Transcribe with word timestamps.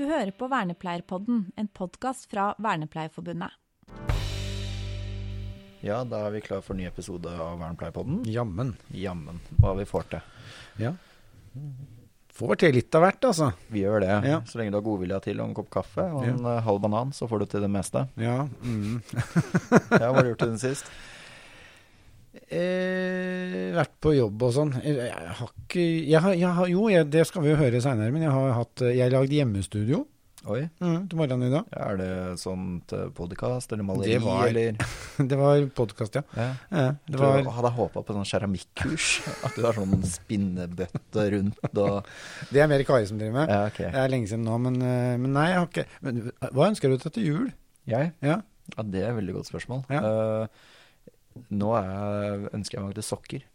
Du 0.00 0.06
hører 0.08 0.30
på 0.32 0.46
Vernepleierpodden, 0.48 1.50
en 1.60 1.66
podkast 1.76 2.30
fra 2.30 2.54
Vernepleierforbundet. 2.56 3.52
Ja, 5.84 5.98
da 6.08 6.22
er 6.24 6.32
vi 6.32 6.40
klar 6.40 6.62
for 6.64 6.72
en 6.72 6.80
ny 6.80 6.86
episode 6.88 7.28
av 7.28 7.58
Vernepleierpodden. 7.60 8.22
Jammen. 8.32 8.70
Jammen 8.96 9.42
hva 9.58 9.74
vi 9.76 9.84
får 9.84 10.08
til. 10.14 10.30
Ja. 10.80 10.94
Får 12.32 12.62
til 12.62 12.72
litt 12.78 12.96
av 12.96 13.04
hvert, 13.04 13.28
altså. 13.28 13.50
Vi 13.68 13.84
gjør 13.84 14.00
det. 14.06 14.16
Ja. 14.32 14.40
Så 14.48 14.62
lenge 14.62 14.72
du 14.72 14.80
har 14.80 14.88
godvilja 14.88 15.20
til 15.28 15.36
og 15.36 15.50
en 15.50 15.56
kopp 15.60 15.68
kaffe 15.76 16.08
og 16.08 16.24
en 16.24 16.48
ja. 16.48 16.56
halv 16.64 16.80
banan, 16.80 17.12
så 17.12 17.28
får 17.28 17.44
du 17.44 17.50
til 17.52 17.68
det 17.68 17.72
meste. 17.76 18.08
Ja. 18.16 18.46
Mm. 18.64 19.02
Ja, 20.00 20.06
Hva 20.06 20.14
har 20.14 20.22
du 20.24 20.32
gjort 20.32 20.46
til 20.46 20.54
den 20.54 20.62
sist? 20.64 20.88
Eh, 22.30 23.70
vært 23.74 23.96
på 24.02 24.12
jobb 24.14 24.42
og 24.46 24.52
sånn. 24.54 24.72
Jeg, 24.84 24.96
Jeg 25.08 25.34
har 25.40 25.50
ikke 25.50 25.82
jeg 26.10 26.20
har, 26.22 26.34
jeg 26.38 26.54
har, 26.60 26.70
Jo, 26.70 26.86
jeg, 26.92 27.08
det 27.10 27.26
skal 27.26 27.42
vi 27.42 27.50
jo 27.52 27.58
høre 27.58 27.80
seinere, 27.82 28.12
men 28.14 28.22
jeg 28.26 28.30
har 28.34 28.52
hatt 28.58 28.82
eh, 28.86 28.94
Jeg 29.00 29.10
lagde 29.14 29.34
hjemmestudio 29.34 30.04
Oi, 30.48 30.62
mm, 30.80 31.02
til 31.10 31.18
morgenen 31.20 31.50
i 31.50 31.52
dag. 31.52 31.66
ja, 31.74 31.88
er 31.92 31.98
det 32.00 32.12
sånt 32.40 32.94
podkast 33.12 33.74
eller 33.74 33.84
maleri, 33.84 34.14
Det 34.14 34.22
var- 34.24 34.46
eller 34.48 34.78
Det 35.32 35.36
var 35.36 35.66
podkast, 35.76 36.14
ja. 36.16 36.22
ja. 36.32 36.46
ja. 36.72 36.86
Det 37.04 37.18
var, 37.20 37.42
hadde 37.44 37.68
jeg 37.68 37.76
håpa 37.76 38.00
på 38.08 38.16
sånn 38.16 38.24
keramikkurs. 38.30 39.08
At 39.44 39.58
du 39.58 39.66
har 39.66 39.76
sånn 39.76 40.00
spinnebøtte 40.08 41.26
rundt 41.34 41.60
og 41.76 42.08
det 42.48 42.62
er 42.64 42.70
mer 42.72 42.86
Kari 42.88 43.04
som 43.10 43.20
driver 43.20 43.36
med. 43.42 43.52
Ja, 43.52 43.66
okay. 43.68 43.90
Det 43.92 44.00
er 44.00 44.14
lenge 44.16 44.30
siden 44.32 44.48
nå, 44.48 44.56
men, 44.64 44.80
eh, 44.80 45.18
men 45.20 45.36
nei, 45.36 45.50
jeg 45.52 45.60
har 45.60 45.68
ikke 45.68 45.84
men, 46.08 46.22
Hva 46.56 46.70
ønsker 46.72 46.88
du 46.88 46.96
deg 46.96 47.12
til 47.18 47.28
jul? 47.34 47.52
Jeg? 47.92 48.14
Ja. 48.24 48.40
Ja, 48.78 48.82
det 48.86 49.02
er 49.04 49.10
et 49.12 49.18
veldig 49.20 49.34
godt 49.42 49.50
spørsmål. 49.52 49.84
Ja. 49.92 50.00
Eh, 50.00 50.68
nå 51.50 51.70
jeg, 51.76 52.50
ønsker 52.58 52.78
jeg 52.78 52.86
meg 52.86 52.94
til 52.98 53.06
sokker. 53.06 53.46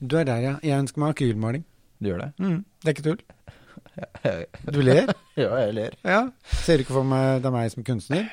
Du 0.00 0.16
er 0.20 0.26
der, 0.28 0.40
ja. 0.42 0.54
Jeg 0.64 0.80
ønsker 0.84 1.00
meg 1.02 1.14
akrylmaling. 1.14 1.64
Du 2.02 2.10
gjør 2.10 2.24
det? 2.24 2.30
Mm, 2.42 2.58
det 2.82 2.90
er 2.90 2.96
ikke 2.96 3.08
tull. 3.10 3.22
Du 4.74 4.80
ler? 4.82 5.12
ja, 5.38 5.50
jeg 5.64 5.74
ler. 5.76 5.94
Ja. 6.02 6.24
Ser 6.64 6.78
du 6.80 6.84
ikke 6.84 6.96
for 6.96 7.06
meg 7.06 7.42
det 7.44 7.48
er 7.50 7.54
meg 7.54 7.70
som 7.74 7.84
kunstner? 7.86 8.26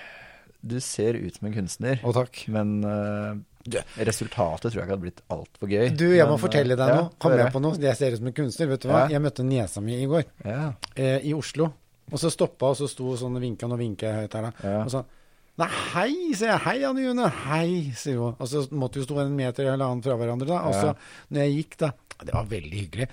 Du 0.62 0.78
ser 0.82 1.18
ut 1.18 1.38
som 1.38 1.48
en 1.50 1.54
kunstner. 1.56 2.02
Å, 2.06 2.14
takk. 2.16 2.44
Men 2.54 2.74
uh, 2.86 3.38
resultatet 4.06 4.70
tror 4.72 4.80
jeg 4.80 4.86
ikke 4.88 4.94
hadde 4.96 5.06
blitt 5.06 5.22
altfor 5.34 5.70
gøy. 5.72 5.88
Du, 5.98 6.08
jeg 6.14 6.26
må 6.30 6.36
Men, 6.38 6.42
fortelle 6.42 6.78
deg 6.78 6.92
eh, 6.94 7.00
noe. 7.02 7.14
Kom 7.22 7.36
med 7.38 7.50
på 7.54 7.62
noe? 7.64 7.78
Jeg 7.82 7.98
ser 8.00 8.16
ut 8.16 8.22
som 8.22 8.30
en 8.32 8.38
kunstner. 8.38 8.70
Vet 8.74 8.86
du 8.86 8.90
hva? 8.92 9.04
Ja. 9.06 9.16
Jeg 9.18 9.26
møtte 9.26 9.46
niesa 9.46 9.84
mi 9.86 9.98
i 10.02 10.10
går, 10.10 10.26
Ja. 10.46 10.72
eh, 10.96 11.18
i 11.30 11.34
Oslo. 11.38 11.72
Og 12.12 12.20
så 12.22 12.30
stoppa, 12.34 12.74
og 12.74 12.78
så 12.82 12.90
sto 12.92 13.14
sånn 13.18 13.38
og 13.38 13.44
vinka, 13.46 13.70
nå 13.72 13.78
vinker 13.80 14.10
jeg 14.10 14.26
høyt 14.26 14.38
her, 14.38 14.50
da. 14.50 14.72
Og 14.84 14.90
så 14.94 15.04
Nei, 15.62 15.68
hei, 15.94 16.14
sier 16.34 16.56
jeg. 16.56 16.62
Hei, 16.66 16.78
Anne 16.88 17.04
June. 17.04 17.28
Hei, 17.46 17.92
sier 17.98 18.18
hun. 18.18 18.38
Og 18.42 18.48
så 18.50 18.64
måtte 18.74 18.98
vi 18.98 19.06
stå 19.06 19.20
en 19.22 19.36
meter 19.38 19.68
eller 19.68 19.86
annen 19.86 20.02
fra 20.06 20.16
hverandre, 20.18 20.48
da. 20.50 20.62
Og 20.66 20.74
så, 20.74 20.88
Ja. 20.90 21.28
når 21.30 21.44
jeg 21.46 21.58
gikk, 21.60 21.78
da 21.78 21.92
Det 22.22 22.34
var 22.34 22.46
veldig 22.46 22.80
hyggelig. 22.80 23.08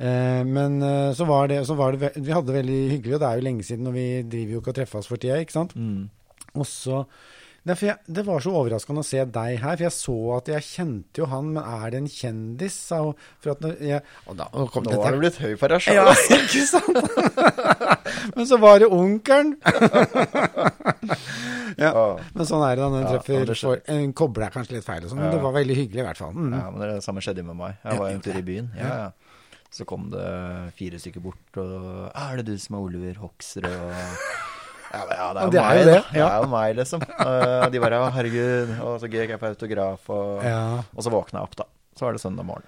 Eh, 0.00 0.42
men 0.44 0.82
eh, 0.82 1.12
så 1.14 1.26
var 1.26 1.48
det, 1.48 1.66
så 1.66 1.76
var 1.76 1.92
det 1.92 2.12
Vi 2.16 2.32
hadde 2.32 2.46
det 2.46 2.64
veldig 2.64 2.78
hyggelig, 2.90 3.14
og 3.14 3.20
det 3.20 3.28
er 3.28 3.34
jo 3.36 3.44
lenge 3.44 3.62
siden, 3.62 3.86
og 3.86 3.94
vi 3.94 4.22
driver 4.22 4.52
jo 4.52 4.60
ikke 4.60 4.72
og 4.72 4.98
oss 4.98 5.06
for 5.06 5.16
tida, 5.16 5.36
ikke 5.36 5.52
sant? 5.52 5.74
Mm. 5.76 6.08
Og 6.54 6.66
så 6.66 7.04
For 7.64 7.86
jeg, 7.88 7.96
Det 8.12 8.20
var 8.26 8.42
så 8.44 8.50
overraskende 8.60 9.00
å 9.00 9.06
se 9.08 9.22
deg 9.24 9.54
her, 9.62 9.76
for 9.78 9.84
jeg 9.86 9.94
så 9.96 10.16
at 10.36 10.48
jeg 10.52 10.60
kjente 10.66 11.22
jo 11.22 11.26
han, 11.32 11.46
men 11.54 11.62
er 11.64 11.94
det 11.94 11.98
en 12.02 12.10
kjendis? 12.12 12.74
sa 12.90 12.98
hun. 13.06 13.14
Nå 13.44 13.52
har 15.00 15.12
du 15.16 15.20
blitt 15.22 15.38
høy 15.40 15.54
for 15.56 15.72
deg 15.72 15.80
sjøl. 15.80 15.96
Ja, 15.96 16.12
ikke 16.36 16.60
sant? 16.68 16.92
men 18.36 18.44
så 18.50 18.56
var 18.60 18.84
det 18.84 18.90
onkelen. 18.92 19.54
ja, 21.80 21.90
Åh. 21.90 22.20
men 22.36 22.46
sånn 22.48 22.62
er 22.68 22.76
det 22.76 22.82
da 22.84 22.88
når 22.92 23.00
en 23.00 23.06
Ja, 23.08 23.12
treffer 23.16 23.48
det 23.48 23.56
for, 23.58 23.80
En 23.96 24.12
kobler 24.16 24.46
er 24.48 24.52
kanskje 24.54 24.76
litt 24.76 24.86
feil, 24.86 25.04
sånn, 25.08 25.20
men 25.24 25.32
det 25.34 25.40
var 25.42 25.52
veldig 25.56 25.76
hyggelig 25.80 26.00
i 26.04 26.08
hvert 26.08 26.20
fall. 26.20 26.34
Mm. 26.36 26.52
Ja, 26.54 26.64
men 26.70 26.78
det 26.84 26.90
samme 27.06 27.20
skjedde 27.24 27.44
med 27.48 27.56
meg. 27.58 27.72
Jeg 27.84 27.94
var 28.04 28.08
en 28.12 28.24
tur 28.28 28.38
i 28.40 28.44
byen. 28.46 28.68
Ja, 28.78 28.84
Ja. 28.84 28.88
ja. 29.06 29.10
Så 29.74 29.82
kom 29.90 30.02
det 30.12 30.22
fire 30.78 30.98
stykker 31.02 31.18
bort, 31.24 31.48
og 31.58 31.72
«Ah, 32.14 32.28
Er 32.30 32.34
det 32.36 32.44
du 32.46 32.54
som 32.62 32.76
er 32.76 32.80
Oliver 32.84 33.14
Hoksrud? 33.18 33.66
Og 33.66 33.72
ja, 34.94 35.26
det 35.34 35.42
er 35.42 35.44
jo 35.44 35.50
det 35.54 35.60
er 35.60 35.68
meg, 35.68 35.78
jo 35.78 35.84
det, 35.90 35.98
Det 36.12 36.22
er 36.24 36.38
jo 36.44 36.48
meg, 36.54 36.76
liksom. 36.78 37.04
Og 37.24 37.72
de 37.74 37.80
bare 37.84 38.00
herregud, 38.16 38.72
og 38.84 38.96
så 39.02 39.10
gikk 39.10 39.34
jeg 39.34 39.40
på 39.42 39.50
autograf, 39.52 40.08
og, 40.10 40.42
Ja. 40.44 40.62
og 40.94 41.02
så 41.06 41.10
våkna 41.14 41.40
jeg 41.40 41.48
opp, 41.50 41.56
da. 41.56 41.64
Så 41.96 42.06
var 42.06 42.12
det 42.16 42.20
søndag 42.24 42.44
morgen. 42.46 42.66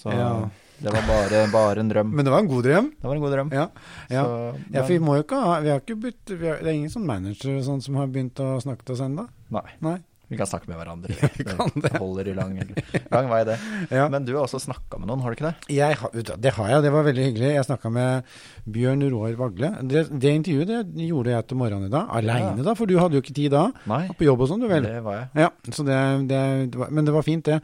Så 0.00 0.12
Ja. 0.12 0.48
det 0.82 0.92
var 0.92 1.02
bare, 1.08 1.42
bare 1.52 1.78
en 1.80 1.88
drøm. 1.90 2.10
Men 2.12 2.24
det 2.24 2.32
var 2.32 2.40
en 2.40 2.48
god 2.48 2.62
drøm. 2.64 2.90
Det 3.00 3.04
var 3.08 3.14
en 3.14 3.20
god 3.20 3.32
drøm. 3.36 3.52
Ja, 3.52 3.66
ja. 4.10 4.24
Så, 4.24 4.54
ja 4.72 4.80
for 4.82 4.88
vi 4.92 4.98
må 4.98 5.16
jo 5.16 5.22
ikke 5.22 5.40
ha 5.42 5.60
vi 5.60 5.68
har 5.70 5.80
ikke 5.80 5.96
bytt, 6.00 6.24
vi 6.38 6.46
har, 6.48 6.56
Det 6.58 6.66
er 6.68 6.72
ingen 6.78 6.90
sånn 6.90 7.06
manager 7.06 7.60
sånn 7.62 7.82
som 7.82 7.94
har 7.96 8.06
begynt 8.08 8.34
å 8.40 8.60
snakke 8.62 8.84
til 8.84 8.94
oss 8.96 9.00
ennå? 9.04 9.28
Nei. 9.50 9.68
Nei. 9.80 9.98
Vi 10.32 10.38
kan 10.40 10.48
snakke 10.48 10.70
med 10.70 10.78
hverandre. 10.80 11.14
vi 11.38 11.44
kan 11.46 11.70
det. 11.76 11.92
holder 12.00 12.30
i 12.32 12.34
lang, 12.36 12.54
lang 13.14 13.28
vei, 13.30 13.40
det. 13.48 13.58
Ja. 13.92 14.08
Men 14.12 14.24
du 14.26 14.32
har 14.34 14.46
også 14.46 14.60
snakka 14.64 14.98
med 15.02 15.10
noen, 15.10 15.22
har 15.24 15.34
du 15.34 15.38
ikke 15.38 15.50
det? 15.50 15.76
Jeg, 15.76 15.98
det 16.42 16.54
har 16.56 16.72
jeg, 16.72 16.84
det 16.86 16.92
var 16.94 17.06
veldig 17.08 17.26
hyggelig. 17.28 17.50
Jeg 17.58 17.68
snakka 17.68 17.92
med 17.92 18.34
Bjørn 18.72 19.04
Roar 19.12 19.36
Vagle. 19.40 19.72
Det, 19.92 20.06
det 20.22 20.34
intervjuet 20.40 20.72
det 20.72 21.08
gjorde 21.10 21.34
jeg 21.36 21.48
til 21.52 21.60
morgenen 21.60 21.90
i 21.90 21.92
dag. 21.92 22.08
Aleine, 22.18 22.64
da, 22.66 22.76
for 22.78 22.90
du 22.90 22.96
hadde 23.00 23.18
jo 23.18 23.24
ikke 23.24 23.36
tid 23.36 23.52
da. 23.54 23.66
Nei, 23.90 24.04
På 24.16 24.26
jobb 24.28 24.46
og 24.46 24.52
sånn, 24.52 24.62
du 24.64 24.70
vel. 24.72 24.86
det 24.88 25.02
var 25.04 25.20
jeg. 25.20 25.28
Ja, 25.46 25.50
så 25.70 25.84
det, 25.86 25.98
det, 26.32 26.42
det 26.72 26.80
var, 26.80 26.92
Men 26.94 27.08
det 27.08 27.14
var 27.14 27.26
fint, 27.28 27.44
det. 27.52 27.60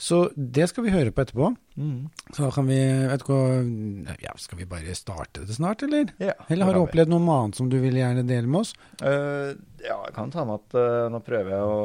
Så 0.00 0.20
det 0.34 0.70
skal 0.70 0.86
vi 0.86 0.92
høre 0.94 1.12
på 1.12 1.20
etterpå. 1.22 1.50
Mm. 1.76 2.08
Så 2.32 2.48
kan 2.54 2.68
vi 2.68 2.78
vet 3.10 3.20
du 3.20 3.28
hva, 3.28 4.16
ja, 4.24 4.32
Skal 4.40 4.62
vi 4.62 4.68
bare 4.68 4.96
starte 4.96 5.44
det 5.44 5.56
snart, 5.58 5.84
eller? 5.84 6.14
Ja, 6.20 6.34
Eller 6.48 6.68
har 6.68 6.76
du 6.76 6.82
opplevd 6.86 7.12
noe 7.12 7.36
annet 7.36 7.60
som 7.60 7.68
du 7.72 7.76
vil 7.82 7.98
gjerne 8.00 8.24
dele 8.28 8.48
med 8.48 8.62
oss? 8.62 8.72
Uh, 9.02 9.52
ja, 9.84 9.98
jeg 10.06 10.14
kan 10.16 10.32
ta 10.32 10.46
med 10.48 10.62
at 10.62 10.78
uh, 10.80 11.08
nå 11.12 11.20
prøver 11.24 11.52
jeg 11.52 11.68
å 11.68 11.80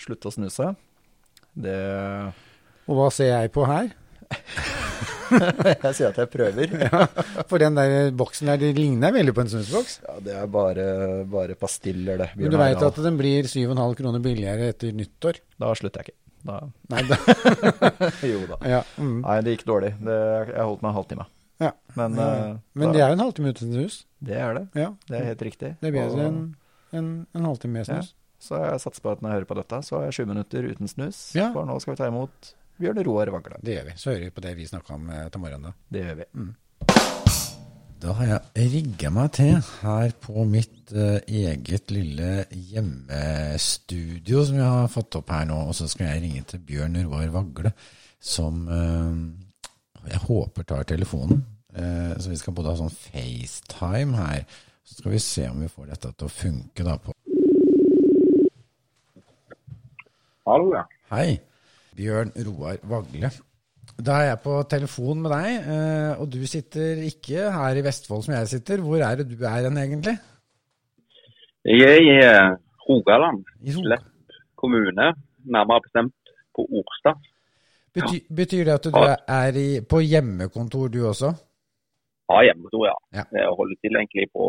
slutte 0.00 0.30
å 0.30 0.34
snuse. 0.38 0.70
Det 1.60 1.80
Og 2.88 2.96
hva 2.96 3.10
ser 3.12 3.34
jeg 3.34 3.52
på 3.52 3.68
her? 3.68 3.92
Jeg 5.30 5.94
sier 5.94 6.08
at 6.10 6.16
jeg 6.18 6.30
prøver. 6.30 6.72
Ja, 6.86 7.04
For 7.46 7.62
den 7.62 7.76
der 7.78 8.10
boksen 8.14 8.50
der, 8.50 8.58
det 8.58 8.72
ligner 8.78 9.14
veldig 9.14 9.34
på 9.36 9.44
en 9.44 9.52
snusboks. 9.52 10.00
det 10.26 10.34
er 10.34 10.48
bare, 10.50 10.86
bare 11.30 11.54
pastiller, 11.58 12.18
det. 12.18 12.32
Men 12.38 12.50
du 12.50 12.58
veit 12.58 12.82
at 12.82 12.98
den 13.04 13.18
blir 13.20 13.46
7,5 13.46 13.94
kroner 14.00 14.22
billigere 14.24 14.72
etter 14.72 14.94
nyttår? 14.96 15.38
Da 15.60 15.70
slutter 15.78 16.02
jeg 16.02 16.10
ikke. 16.10 16.29
Da, 16.46 16.60
Nei, 16.92 17.02
da, 17.08 17.16
jo 18.32 18.40
da. 18.48 18.56
ja, 18.68 18.82
mm. 18.96 19.18
Nei, 19.24 19.40
det 19.44 19.56
gikk 19.58 19.66
dårlig. 19.68 19.90
Det, 20.00 20.16
jeg 20.54 20.64
holdt 20.64 20.82
meg 20.84 20.90
en 20.92 20.96
halvtime. 20.96 21.26
Ja. 21.60 21.72
Men, 21.98 22.14
Ja, 22.16 22.28
eh, 22.50 22.54
Men 22.74 22.86
da- 22.88 22.92
det 22.94 23.02
er 23.04 23.08
jo 23.12 23.16
en 23.18 23.24
halvtime 23.26 23.52
uten 23.52 23.72
snus. 23.74 23.98
det 24.24 24.36
er 24.40 24.54
det. 24.54 24.62
Ja, 24.80 24.88
Det 25.08 25.18
er 25.20 25.24
helt 25.32 25.42
riktig. 25.44 25.74
det 25.80 25.88
er 25.90 25.92
bedre 25.98 26.26
enn 26.30 26.38
en, 26.92 27.10
en 27.34 27.44
halvtime 27.44 27.72
med 27.80 27.86
snus. 27.86 28.14
Så 28.40 28.56
jeg 28.56 28.80
satser 28.80 29.02
på 29.04 29.12
at 29.12 29.20
når 29.20 29.28
jeg 29.34 29.36
hører 29.40 29.50
på 29.50 29.56
dette, 29.60 29.82
så 29.84 29.98
har 29.98 30.06
jeg 30.08 30.14
sju 30.16 30.24
minutter 30.26 30.64
uten 30.70 30.88
snus. 30.88 31.18
Ja. 31.36 31.50
For 31.52 31.66
nå 31.68 31.76
skal 31.80 31.92
vi 31.92 31.98
ta 32.00 32.06
imot 32.08 32.54
Bjørn 32.80 33.02
Roar 33.04 33.28
Vagle. 33.34 33.58
Det 33.60 33.74
gjør 33.76 33.84
vi. 33.90 33.92
Så 34.00 34.10
hører 34.14 34.24
vi 34.24 34.30
på 34.32 34.40
det 34.46 34.54
vi 34.56 34.64
snakka 34.70 34.94
om 34.96 35.10
eh, 35.12 35.28
til 35.28 35.40
morgenen. 35.42 35.62
da. 35.68 35.72
Det 35.92 36.04
gjør 36.06 36.16
vi. 36.22 36.24
Da 38.00 38.14
har 38.16 38.28
jeg 38.30 38.68
rigga 38.72 39.10
meg 39.12 39.32
til 39.36 39.58
her 39.60 40.12
på 40.24 40.44
mitt 40.48 40.92
uh, 40.96 41.18
eget 41.28 41.90
lille 41.92 42.46
hjemmestudio 42.48 44.44
som 44.48 44.56
jeg 44.56 44.68
har 44.72 44.88
fått 44.88 45.18
opp 45.18 45.28
her 45.34 45.44
nå. 45.50 45.58
Og 45.68 45.76
så 45.76 45.88
skal 45.90 46.06
jeg 46.08 46.22
ringe 46.22 46.46
til 46.48 46.62
Bjørn 46.64 46.96
Roar 47.04 47.28
Vagle, 47.34 47.74
som 48.16 48.62
uh, 48.72 49.12
jeg 50.08 50.22
håper 50.24 50.64
tar 50.70 50.88
telefonen. 50.88 51.44
Uh, 51.76 52.16
så 52.16 52.32
vi 52.32 52.40
skal 52.40 52.56
både 52.56 52.72
ha 52.72 52.80
sånn 52.80 52.94
FaceTime 52.94 54.16
her. 54.16 54.48
Så 54.80 55.02
skal 55.02 55.14
vi 55.18 55.20
se 55.26 55.44
om 55.50 55.60
vi 55.60 55.68
får 55.68 55.92
dette 55.92 56.14
til 56.14 56.30
å 56.30 56.36
funke 56.38 56.88
da 56.88 56.96
på 56.96 57.12
Hallo, 60.48 60.72
ja. 60.72 60.88
Hei, 61.12 61.36
Bjørn 62.00 62.32
Roar 62.48 62.80
Vagle. 62.88 63.28
Da 64.06 64.16
er 64.20 64.28
jeg 64.30 64.40
på 64.44 64.54
telefon 64.70 65.22
med 65.24 65.32
deg, 65.34 65.48
eh, 65.74 66.20
og 66.20 66.28
du 66.32 66.40
sitter 66.48 67.02
ikke 67.04 67.50
her 67.52 67.76
i 67.76 67.84
Vestfold 67.84 68.24
som 68.24 68.34
jeg 68.36 68.48
sitter. 68.54 68.80
Hvor 68.84 69.02
er 69.04 69.20
det 69.20 69.26
du 69.30 69.44
er 69.44 69.66
hen 69.66 69.80
egentlig? 69.80 70.16
Jeg 71.68 71.88
er 71.88 72.00
i 72.00 72.14
eh, 72.24 72.54
Rogaland, 72.88 73.44
I 73.60 73.74
kommune, 74.56 75.12
nærmere 75.44 75.84
bestemt 75.84 76.32
på 76.56 76.64
Orstad. 76.80 77.20
Bety 77.94 78.20
betyr 78.36 78.64
det 78.64 78.74
at 78.78 78.84
du 78.84 79.00
er 79.00 79.56
i, 79.58 79.68
på 79.82 80.00
hjemmekontor 80.00 80.88
du 80.88 81.00
også? 81.08 81.32
Ja, 82.30 82.42
hjemmekontor, 82.46 82.86
ja. 82.86 82.96
Ja. 83.18 83.24
Jeg 83.34 83.56
holder 83.58 83.76
til 83.82 83.96
egentlig 84.00 84.26
på 84.32 84.44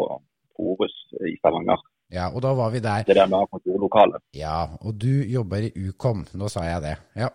Forus 0.55 0.95
i 1.27 1.35
Stavanger. 1.39 1.79
Ja, 2.11 2.27
og 2.35 2.41
da 2.43 2.51
var 2.53 2.69
vi 2.71 2.79
der. 2.83 3.03
Det 3.07 3.15
er 3.15 3.23
der 3.23 3.31
med 3.31 3.47
kontorlokalet. 3.51 4.19
kontorlokale. 4.19 4.19
Ja, 4.35 4.57
og 4.85 4.91
du 5.01 5.13
jobber 5.35 5.67
i 5.67 5.71
Ukom. 5.87 6.25
Nå 6.35 6.47
sa 6.51 6.65
jeg 6.67 6.81
det. 6.83 6.95
Ja, 7.15 7.29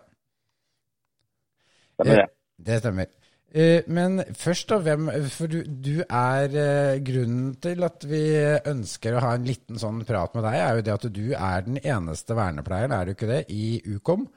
Stemmer 1.97 2.21
det? 2.21 2.27
det 2.67 2.81
stemmer. 2.81 3.13
Eh, 3.57 3.87
Men 3.87 4.19
først 4.35 4.69
da, 4.69 4.77
hvem, 4.83 5.07
for 5.33 5.51
du, 5.51 5.61
du 5.65 6.01
er 6.03 6.57
eh, 6.63 6.99
grunnen 7.05 7.55
til 7.63 7.85
at 7.87 8.03
vi 8.05 8.23
ønsker 8.69 9.15
å 9.15 9.23
ha 9.23 9.31
en 9.37 9.47
liten 9.47 9.79
sånn 9.81 10.03
prat 10.07 10.35
med 10.35 10.45
deg, 10.45 10.59
er 10.61 10.77
jo 10.77 10.85
det 10.85 10.97
at 10.97 11.07
du 11.15 11.25
er 11.31 11.65
den 11.65 11.79
eneste 11.81 12.37
vernepleieren, 12.37 12.93
er 12.93 13.07
du 13.07 13.15
ikke 13.15 13.31
det, 13.31 13.41
i 13.49 13.79
Ukom? 13.95 14.27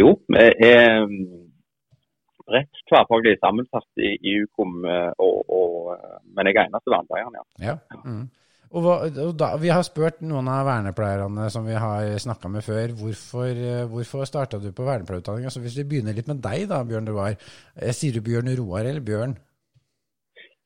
Jo, 0.00 0.14
vi 0.32 0.48
er 0.64 1.04
mm, 1.10 1.50
bredt 2.48 2.82
tverrfaglig 2.88 3.36
sammensatt 3.42 3.88
i, 4.00 4.14
i 4.16 4.36
Ukom, 4.46 4.80
eh, 4.88 5.10
og, 5.20 5.42
og, 5.52 5.94
eh, 5.96 6.18
men 6.34 6.48
jeg 6.48 6.56
er 6.56 6.70
eneste 6.70 6.94
vernepleieren, 6.94 7.36
ja. 7.36 7.72
Ja. 7.72 8.00
Mm. 8.04 8.28
Og, 8.70 8.84
og 8.86 9.32
da, 9.34 9.48
vi 9.58 9.70
har 9.74 9.82
spurt 9.82 10.20
noen 10.22 10.46
av 10.46 10.62
vernepleierne 10.68 11.48
som 11.50 11.64
vi 11.66 11.74
har 11.74 12.12
snakka 12.22 12.46
med 12.54 12.62
før, 12.62 12.92
hvorfor, 13.00 13.48
eh, 13.50 13.86
hvorfor 13.90 14.28
starta 14.28 14.60
du 14.62 14.68
på 14.70 14.86
vernepleierutdanninga? 14.86 15.50
Altså, 15.50 15.62
hvis 15.64 15.78
vi 15.80 15.88
begynner 15.90 16.14
litt 16.14 16.28
med 16.30 16.38
deg 16.44 16.68
da, 16.70 16.78
Bjørn 16.86 17.10
Roar. 17.10 17.34
Eh, 17.74 17.90
Sier 17.96 18.14
du 18.14 18.22
Bjørn 18.22 18.52
Roar 18.60 18.86
eller 18.86 19.02
Bjørn? 19.02 19.34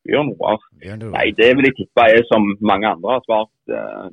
Bjørn 0.04 0.34
Roar. 0.36 0.60
Bjørn 0.82 1.06
Roar. 1.06 1.14
Nei, 1.16 1.30
det 1.38 1.48
vil 1.56 1.70
jeg 1.70 1.78
tippe 1.80 2.04
er 2.12 2.20
som 2.28 2.44
mange 2.60 2.90
andre 2.92 3.16
har 3.16 3.24
svart. 3.24 3.54
eh, 3.72 4.12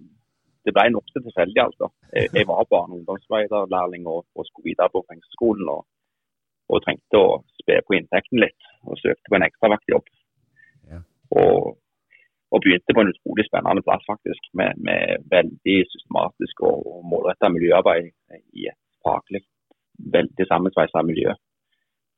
Det 0.63 0.75
ble 0.77 0.87
nokså 0.94 1.19
tilfeldig, 1.25 1.57
altså. 1.67 1.87
Jeg, 2.13 2.29
jeg 2.37 2.47
var 2.47 2.63
barne- 2.69 2.94
og 2.94 2.99
ungdomsarbeiderlærling 3.01 4.07
og, 4.07 4.23
og 4.37 4.45
skulle 4.45 4.69
videre 4.71 4.91
på 4.94 5.01
fengselsskolen. 5.09 5.67
Og, 5.73 5.83
og 6.71 6.83
trengte 6.85 7.17
å 7.19 7.39
spe 7.59 7.79
på 7.87 7.97
inntekten 7.97 8.39
litt, 8.39 8.67
og 8.87 8.95
søkte 9.01 9.27
på 9.27 9.35
en 9.39 9.47
ekstravaktjobb. 9.49 10.05
Ja. 10.94 10.99
Og, 11.41 11.73
og 12.51 12.62
begynte 12.63 12.95
på 12.95 13.03
en 13.03 13.12
utrolig 13.13 13.45
spennende 13.48 13.83
plass, 13.88 14.03
faktisk. 14.12 14.42
Med, 14.59 14.75
med 14.88 15.24
veldig 15.36 15.77
systematisk 15.94 16.65
og, 16.69 16.77
og 16.92 17.06
målretta 17.12 17.50
miljøarbeid 17.53 18.12
i 18.59 18.68
et 18.71 18.80
faglig 19.06 19.42
veldig 20.15 20.45
sammensveisa 20.50 21.03
miljø. 21.07 21.31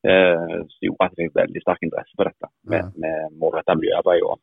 Eh, 0.04 0.56
som 0.72 0.86
gjorde 0.88 1.06
at 1.06 1.14
jeg 1.14 1.30
fikk 1.30 1.38
veldig 1.42 1.62
sterk 1.64 1.86
interesse 1.88 2.18
for 2.18 2.28
dette, 2.28 2.48
med, 2.72 2.82
Ja. 2.82 2.90
med 3.04 3.38
målretta 3.40 3.76
miljøarbeid 3.80 4.26
og 4.28 4.40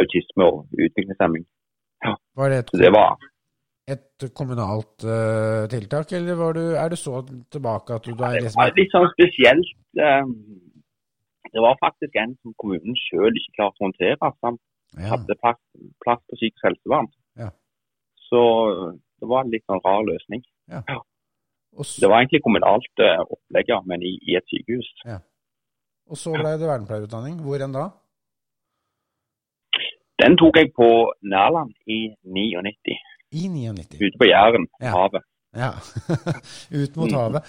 autisme 0.00 0.48
og 0.50 0.66
utviklingshemming. 0.76 1.46
Var 2.36 2.48
det 2.52 2.58
et, 2.58 2.72
Så 2.74 2.80
det 2.82 2.90
var 2.92 3.16
et 3.92 4.24
kommunalt 4.38 5.04
uh, 5.04 5.64
tiltak, 5.72 6.12
eller 6.16 6.36
var 6.38 6.52
du, 6.58 6.64
er 6.82 6.88
du 6.92 6.96
så 6.96 7.22
tilbake 7.52 7.96
at 7.96 8.04
du 8.06 8.12
er 8.12 8.36
Det 8.36 8.44
liksom 8.46 8.60
var 8.62 8.76
litt 8.78 8.92
sånn 8.94 9.08
spesielt. 9.14 9.72
eh, 9.98 10.24
Det 11.52 11.62
var 11.64 11.80
faktisk 11.80 12.16
en 12.16 12.34
som 12.40 12.54
kommunen 12.60 12.96
sjøl 12.96 13.36
ikke 13.36 13.56
klarte 13.58 13.80
å 13.80 13.86
håndtere. 13.86 14.32
Han 14.46 14.58
ja, 14.96 15.08
hadde 15.12 15.36
plass, 15.40 15.60
plass 16.04 16.20
på 16.28 16.38
psykisk 16.38 16.64
helsevern. 16.68 17.08
Ja. 17.40 17.50
Så 18.28 18.42
det 19.20 19.28
var 19.30 19.44
en 19.44 19.52
litt 19.52 19.64
sånn 19.68 19.82
rar 19.84 20.04
løsning. 20.08 20.44
og, 21.76 21.84
så, 21.84 22.00
Det 22.04 22.10
var 22.10 22.22
egentlig 22.22 22.42
kommunalt 22.46 23.04
uh, 23.04 23.20
opplegg, 23.26 23.72
ja, 23.74 23.80
men 23.88 24.04
i, 24.04 24.14
i 24.28 24.38
et 24.40 24.48
sykehus. 24.52 24.88
og 26.08 26.20
så 26.20 26.32
ble 26.36 26.54
det 26.60 26.70
vernepleierutdanning. 26.70 27.40
Hvor 27.44 27.64
enn 27.64 27.76
da? 27.76 27.90
Den 30.22 30.36
tok 30.38 30.58
jeg 30.60 30.70
på 30.76 30.88
Nærland 31.26 31.72
i 31.90 32.00
99, 32.22 32.96
I 33.32 33.48
99. 33.50 33.98
ute 33.98 34.18
på 34.20 34.28
Jæren, 34.28 34.68
Ja. 34.80 34.92
havet. 34.96 35.24
Ja. 35.52 35.74
Ut 36.70 36.96
mot 36.96 37.10
Mm. 37.10 37.18
havet. 37.18 37.44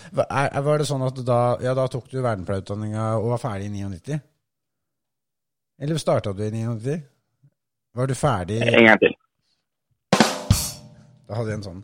Var 0.65 0.77
det 0.77 0.85
sånn 0.89 1.05
at 1.07 1.19
da, 1.25 1.39
ja, 1.63 1.73
da 1.77 1.87
tok 1.87 2.09
du 2.11 2.19
vernepleierutdanninga 2.21 3.05
og 3.17 3.29
var 3.35 3.41
ferdig 3.45 3.69
i 3.69 3.73
99? 3.77 4.19
Eller 5.81 5.97
starta 6.01 6.33
du 6.33 6.43
i 6.45 6.51
99? 6.51 6.97
Var 7.95 8.07
du 8.07 8.15
ferdig 8.15 8.61
En 8.61 8.85
gang 8.85 8.99
til. 8.99 9.15
Da 11.27 11.35
hadde 11.37 11.49
jeg 11.53 11.57
en 11.61 11.67
sånn. 11.67 11.83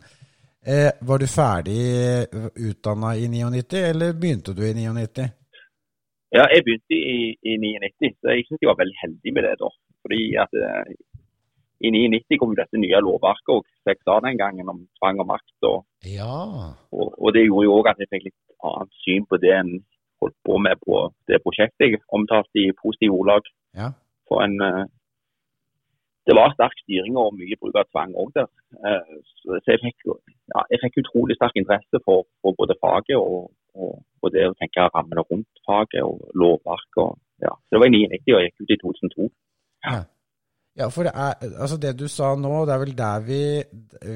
Eh, 0.66 0.90
var 1.08 1.18
du 1.22 1.26
ferdig 1.26 1.80
utdanna 2.68 3.14
i 3.16 3.28
99, 3.32 3.78
eller 3.90 4.12
begynte 4.12 4.52
du 4.54 4.60
i 4.66 4.74
99? 4.76 5.28
Ja, 6.36 6.44
jeg 6.52 6.62
begynte 6.66 6.94
i, 6.94 7.32
i 7.42 7.56
99, 7.58 8.12
så 8.20 8.34
jeg 8.36 8.44
syns 8.46 8.60
jeg 8.60 8.68
var 8.68 8.76
veldig 8.82 8.98
heldig 9.02 9.32
med 9.34 9.48
det 9.48 9.54
da. 9.62 9.70
Fordi 10.04 10.20
at 10.44 10.52
eh, 10.60 10.92
i 11.80 11.90
99 11.90 12.38
kom 12.40 12.52
dette 12.58 12.76
nye 12.80 13.00
lovverket 13.04 13.52
og 13.54 13.64
som 13.64 13.90
jeg 13.92 13.98
sa 14.04 14.18
den 14.24 14.36
gangen, 14.40 14.68
om 14.68 14.82
tvang 15.00 15.20
og 15.22 15.28
makt. 15.32 15.56
Og, 15.70 15.78
Ja. 16.04 16.36
og, 16.92 17.08
og 17.16 17.32
det 17.34 17.46
gjorde 17.46 17.66
jo 17.68 17.76
òg 17.78 17.90
at 17.92 18.00
jeg 18.02 18.10
fikk 18.12 18.28
litt 18.28 18.40
annet 18.68 18.92
syn 19.04 19.26
på 19.30 19.38
det 19.40 19.54
en 19.56 19.72
holdt 20.20 20.36
på 20.44 20.58
med 20.60 20.76
på 20.84 20.96
det 21.28 21.40
prosjektet 21.44 21.86
jeg 21.86 22.00
omtalte 22.12 22.60
i 22.60 22.72
positive 22.82 23.16
ordlag. 23.16 23.44
Ja. 23.76 23.92
For 24.28 24.44
en 24.44 24.56
eh, 24.60 24.84
Det 26.28 26.34
var 26.36 26.52
sterk 26.52 26.76
styring 26.84 27.16
og 27.16 27.32
mye 27.34 27.56
bruk 27.58 27.74
av 27.80 27.88
tvang 27.88 28.12
òg 28.22 28.28
der. 28.36 28.48
Eh, 28.86 29.14
så 29.40 29.56
jeg 29.66 29.80
fikk, 29.86 30.04
ja, 30.52 30.60
jeg 30.70 30.78
fikk 30.84 31.00
utrolig 31.02 31.34
sterk 31.38 31.56
interesse 31.56 31.98
for, 32.04 32.26
for 32.44 32.52
både 32.60 32.76
faget 32.84 33.16
og, 33.16 33.48
og, 33.74 33.96
og 34.22 34.32
det 34.34 34.44
å 34.50 34.54
tenke 34.60 34.84
rammene 34.94 35.24
rundt 35.24 35.62
faget 35.66 36.04
og 36.04 36.20
lovverk. 36.36 37.00
Ja. 37.40 37.54
Så 37.56 37.72
det 37.72 37.80
var 37.80 37.88
i 37.88 37.96
99 37.96 38.36
og 38.36 38.42
jeg 38.44 38.52
gikk 38.52 38.60
ut 38.62 38.74
i 38.76 38.80
2002. 38.84 39.30
Ja, 39.88 40.02
for 40.88 41.06
det 41.06 41.12
er 41.12 41.34
Altså, 41.60 41.76
det 41.80 41.92
du 41.98 42.06
sa 42.08 42.30
nå, 42.38 42.50
det 42.68 42.74
er 42.74 42.80
vel 42.82 42.92
der 42.96 43.24
vi 43.26 43.40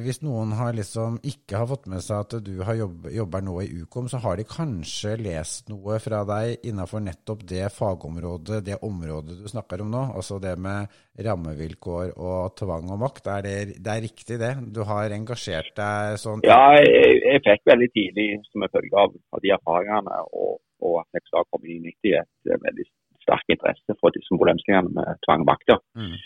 Hvis 0.04 0.22
noen 0.24 0.54
har 0.56 0.74
liksom 0.76 1.18
ikke 1.26 1.60
har 1.60 1.68
fått 1.68 1.88
med 1.90 2.04
seg 2.04 2.22
at 2.22 2.36
du 2.46 2.54
har 2.64 2.78
jobb, 2.78 3.08
jobber 3.12 3.44
nå 3.44 3.58
i 3.62 3.68
Ukom, 3.82 4.08
så 4.08 4.20
har 4.24 4.38
de 4.38 4.46
kanskje 4.48 5.16
lest 5.20 5.68
noe 5.72 5.98
fra 6.02 6.22
deg 6.28 6.64
innenfor 6.68 7.02
nettopp 7.04 7.44
det 7.48 7.66
fagområdet, 7.74 8.62
det 8.64 8.78
området 8.86 9.38
du 9.42 9.48
snakker 9.50 9.84
om 9.84 9.92
nå. 9.92 10.02
Altså 10.16 10.38
det 10.42 10.54
med 10.60 10.88
rammevilkår 11.26 12.14
og 12.16 12.56
tvang 12.58 12.90
og 12.94 13.00
makt. 13.04 13.30
Er 13.34 13.46
det, 13.46 13.56
det 13.84 13.92
er 13.92 14.04
riktig, 14.06 14.38
det? 14.40 14.52
Du 14.74 14.82
har 14.88 15.14
engasjert 15.14 15.74
deg 15.78 16.18
sånn 16.22 16.44
Ja, 16.46 16.74
jeg, 16.80 17.20
jeg 17.22 17.44
fikk 17.46 17.72
veldig 17.74 17.90
tidlig, 17.94 18.28
som 18.50 18.64
en 18.64 18.74
følge 18.74 19.00
av, 19.04 19.16
av 19.34 19.44
de 19.44 19.54
erfaringene 19.56 20.20
og, 20.32 20.60
og 20.84 21.00
at 21.02 21.18
jeg 21.18 21.28
skal 21.28 21.48
komme 21.50 21.70
inn 21.70 21.84
i 21.84 21.94
90, 21.94 22.22
et 22.54 22.68
veldig 22.68 22.88
sterk 23.24 23.56
interesse 23.56 23.96
for 24.00 24.14
disse 24.14 24.32
problemstillingene 24.32 24.94
med 24.98 25.20
tvang 25.26 25.44
og 25.44 25.52
makt. 25.52 25.74
ja. 25.74 25.78
Mm. 25.98 26.16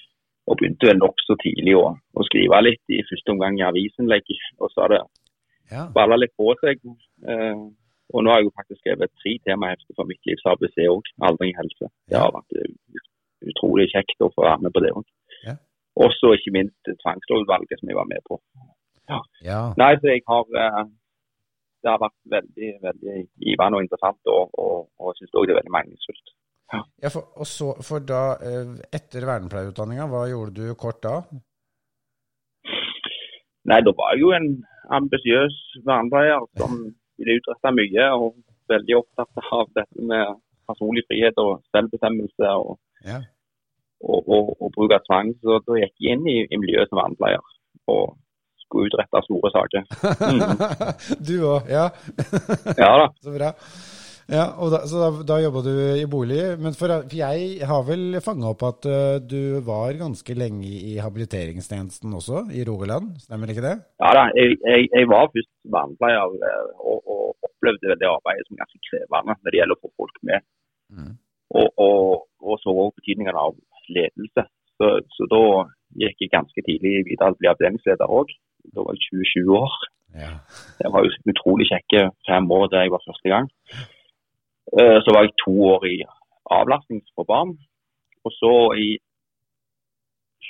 Og 0.48 0.56
begynte 0.56 0.88
vel 0.88 0.96
nokså 1.02 1.36
tidlig 1.42 1.74
å, 1.76 1.90
å 2.16 2.24
skrive 2.24 2.62
litt 2.64 2.94
i 2.94 3.02
første 3.04 3.34
omgang 3.34 3.58
i 3.60 3.66
avisinnlegg. 3.68 4.30
Og 4.62 4.70
så 4.72 4.84
har 4.86 4.94
det 4.94 5.02
Ja. 5.70 5.82
balla 5.92 6.16
litt 6.16 6.32
på 6.40 6.54
seg. 6.62 6.80
Eh, 7.28 7.58
og 8.14 8.22
nå 8.24 8.30
har 8.32 8.40
jeg 8.40 8.46
jo 8.48 8.56
faktisk 8.56 8.80
skrevet 8.80 9.10
tre 9.20 9.34
temahefter 9.44 9.92
for 9.98 10.08
mitt 10.08 10.20
livs 10.24 10.46
ABC 10.48 10.78
òg, 10.88 11.04
aldring 11.28 11.52
helse. 11.58 11.90
Det 12.08 12.16
har 12.16 12.32
vært 12.32 12.56
eh, 12.56 13.02
utrolig 13.52 13.90
kjekt 13.92 14.24
å 14.24 14.30
få 14.32 14.46
være 14.48 14.62
med 14.64 14.72
på 14.72 14.80
det 14.80 14.92
òg. 14.96 15.04
Ja. 15.44 15.58
Og 16.00 16.14
så 16.16 16.32
ikke 16.38 16.54
minst 16.56 16.88
tvangslovutvalget 17.04 17.80
som 17.82 17.88
jeg 17.92 17.98
var 18.00 18.08
med 18.08 18.24
på. 18.24 18.40
ja. 19.44 19.60
Nei, 19.76 19.92
så 20.00 20.08
jeg 20.14 20.24
har 20.28 20.44
eh, 20.64 20.84
Det 21.84 21.90
har 21.92 22.00
vært 22.02 22.18
veldig 22.32 22.70
veldig 22.82 23.16
givende 23.44 23.76
og 23.78 23.82
interessant, 23.84 24.18
og, 24.26 24.50
og, 24.58 24.88
og 24.98 25.12
syns 25.14 25.36
òg 25.38 25.46
det 25.46 25.52
er 25.54 25.60
veldig 25.60 25.76
meningsfullt. 25.76 26.32
Ja 26.74 27.08
for, 27.12 27.30
og 27.40 27.46
så, 27.48 27.70
for 27.86 28.02
da, 28.04 28.22
eh, 28.44 28.72
etter 28.92 29.24
vernepleierutdanninga, 29.28 30.08
hva 30.12 30.26
gjorde 30.28 30.52
du 30.58 30.74
kort 30.78 31.00
da? 31.04 31.14
Nei, 33.68 33.80
da 33.84 33.92
var 33.96 34.14
jeg 34.14 34.22
jo 34.24 34.30
en 34.36 34.48
ambisiøs 34.96 35.56
vernepleier 35.86 36.44
som 36.60 36.76
ville 37.18 37.38
utrette 37.40 37.72
mye, 37.76 38.06
og 38.16 38.36
veldig 38.72 38.96
opptatt 39.00 39.42
av 39.52 39.66
dette 39.76 40.04
med 40.12 40.38
personlig 40.68 41.04
frihet 41.08 41.36
og 41.40 41.58
selvbestemmelse 41.74 42.52
og, 42.60 42.78
Ja. 43.06 43.18
og, 44.04 44.28
og, 44.28 44.54
og 44.60 44.72
bruk 44.76 44.92
av 44.96 45.04
tvang. 45.08 45.34
Så 45.42 45.60
da 45.66 45.78
gikk 45.82 45.94
jeg 46.04 46.16
inn 46.16 46.26
i, 46.28 46.38
i 46.48 46.60
miljøet 46.60 46.88
som 46.90 47.00
vernepleier 47.00 47.44
og 47.88 48.16
skulle 48.64 48.90
utrette 48.90 49.22
store 49.24 49.52
saker. 49.54 49.86
du 51.28 51.34
òg, 51.48 51.68
ja. 51.72 51.86
Ja 52.76 52.90
da. 53.02 53.06
Så 53.24 53.32
bra. 53.36 53.52
Ja, 54.28 54.44
og 54.60 54.68
da, 54.74 54.82
Så 54.84 54.98
da, 55.00 55.08
da 55.24 55.38
jobba 55.40 55.62
du 55.64 55.72
i 55.96 56.04
bolig. 56.10 56.40
Men 56.60 56.74
for, 56.76 56.92
for 57.08 57.16
jeg 57.16 57.68
har 57.70 57.86
vel 57.88 58.18
fanga 58.24 58.50
opp 58.52 58.64
at 58.68 58.88
uh, 58.88 59.16
du 59.24 59.60
var 59.64 59.96
ganske 59.96 60.36
lenge 60.36 60.68
i 60.68 60.98
habiliteringstjenesten 61.00 62.12
også, 62.18 62.44
i 62.52 62.66
Rogaland. 62.68 63.14
Stemmer 63.24 63.54
ikke 63.54 63.64
det? 63.64 63.76
Ja 64.04 64.12
da, 64.18 64.26
jeg, 64.36 64.58
jeg, 64.68 64.90
jeg 64.92 65.08
var 65.08 65.32
først 65.32 65.50
vernepleier 65.72 66.36
eh, 66.50 66.68
og, 66.76 67.00
og 67.08 67.48
opplevde 67.48 67.96
det 67.96 68.10
arbeidet 68.10 68.44
som 68.48 68.60
ganske 68.60 68.84
krevende 68.90 69.38
når 69.38 69.48
det 69.48 69.60
gjelder 69.62 69.80
å 69.80 69.82
få 69.86 69.94
folk 70.04 70.22
med. 70.30 70.46
Mm. 70.92 71.10
Og, 71.56 71.68
og, 71.80 72.28
og 72.44 72.60
så 72.60 72.74
også 72.74 73.00
betydningen 73.00 73.42
av 73.46 73.56
ledelse. 73.96 74.44
Så, 74.76 74.94
så 75.16 75.32
da 75.32 75.44
gikk 76.04 76.20
jeg 76.20 76.36
ganske 76.36 76.68
tidlig 76.68 76.98
videre 77.08 77.32
til 77.32 77.38
å 77.38 77.40
bli 77.40 77.54
avdelingsleder 77.56 78.18
òg. 78.20 78.34
Da 78.76 78.84
var 78.84 78.98
jeg 78.98 79.24
27 79.24 79.54
år. 79.56 79.84
Ja. 80.20 80.34
Det 80.80 80.90
var 80.92 81.04
jo 81.04 81.32
utrolig 81.32 81.68
kjekke 81.72 82.10
fem 82.28 82.52
år 82.52 82.68
da 82.72 82.84
jeg 82.84 82.92
var 82.92 83.08
første 83.08 83.32
gang. 83.32 83.48
Eh, 84.76 84.98
Så 85.04 85.08
var 85.14 85.22
jeg 85.24 85.36
to 85.44 85.54
år 85.74 85.84
i 85.88 85.98
avlastning 86.58 87.02
for 87.14 87.24
barn. 87.24 87.56
Og 88.24 88.30
så 88.40 88.52
i 88.86 88.88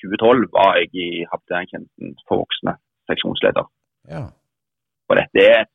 2012 0.00 0.48
var 0.58 0.76
jeg 0.80 0.90
i 0.94 1.08
habiliteringstjenesten 1.30 2.16
for 2.28 2.42
voksne, 2.42 2.76
seksjonsleder. 3.10 3.66
ja. 4.08 4.25
Og 5.08 5.16
dette 5.16 5.40
er 5.40 5.60
et 5.62 5.70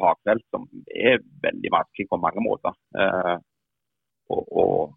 fagfelt 0.00 0.42
som 0.50 0.64
er 0.90 1.20
veldig 1.46 1.70
vanskelig 1.70 2.08
på 2.10 2.16
mange 2.18 2.42
måter. 2.42 2.72
Eh, 2.98 3.36
og, 4.34 4.42
og, 4.62 4.94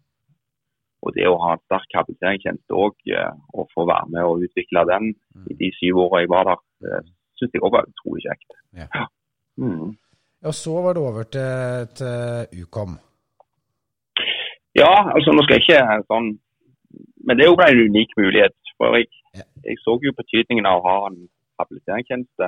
og 1.02 1.14
det 1.14 1.28
å 1.30 1.36
ha 1.44 1.52
en 1.54 1.62
sterk 1.68 1.94
habiliteringstjeneste 1.94 2.74
òg, 2.74 2.96
eh, 3.14 3.30
og 3.54 3.70
få 3.74 3.86
være 3.86 4.10
med 4.14 4.26
og 4.26 4.42
utvikle 4.48 4.82
den 4.90 5.12
i 5.46 5.54
de 5.60 5.70
syv 5.78 6.00
åra 6.08 6.24
jeg 6.24 6.32
var 6.34 6.50
der, 6.50 7.06
syns 7.38 7.54
jeg 7.54 7.62
òg 7.62 7.76
var 7.76 7.86
utrolig 7.86 8.24
kjekt. 8.26 8.58
Ja. 8.82 9.06
Mm. 9.62 9.94
Og 10.46 10.54
så 10.54 10.74
var 10.82 10.92
det 10.94 11.02
over 11.02 11.22
til, 11.34 11.88
til 11.98 12.62
Ukom. 12.62 12.92
Ja, 14.78 14.92
altså 15.14 15.32
nå 15.34 15.42
skal 15.42 15.58
jeg 15.58 15.64
ikke 15.66 16.04
sånn 16.10 16.28
Men 17.26 17.36
det 17.36 17.44
er 17.44 17.50
jo 17.50 17.58
bare 17.60 17.74
en 17.74 17.88
unik 17.90 18.12
mulighet. 18.16 18.54
For 18.78 18.94
jeg, 18.96 19.08
Ja. 19.36 19.42
jeg 19.66 19.76
så 19.82 19.98
jo 20.00 20.12
betydningen 20.16 20.66
av 20.66 20.78
å 20.80 20.86
ha 20.88 21.06
en 21.10 21.18
habiliteringstjeneste. 21.60 22.46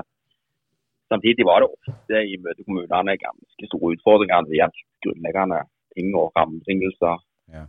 Samtidig 1.12 1.44
var 1.44 1.60
det 1.60 1.68
ofte 1.74 2.20
i 2.32 2.36
møte 2.40 2.64
kommunene 2.64 3.16
ganske 3.20 3.66
store 3.68 3.92
utfordringer 3.96 4.40
når 4.40 4.48
det 4.52 4.60
gjaldt 4.60 4.80
grunnleggende 5.04 5.58
ting 5.96 6.14
og 6.16 6.32
rammebetingelser. 6.38 7.18
Ja. 7.52 7.64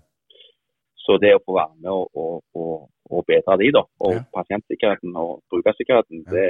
Så 1.03 1.17
det 1.19 1.33
å 1.35 1.41
få 1.43 1.57
være 1.57 1.75
med 1.81 1.91
og, 1.91 2.07
og, 2.15 2.43
og, 2.55 2.89
og 3.11 3.25
bedre 3.27 3.57
de, 3.59 3.71
da, 3.75 3.83
og 3.99 4.13
Ja. 4.13 4.23
pasientsikkerheten 4.37 5.15
og 5.17 5.41
brukersikkerheten, 5.51 6.23
Ja. 6.27 6.31
det, 6.31 6.47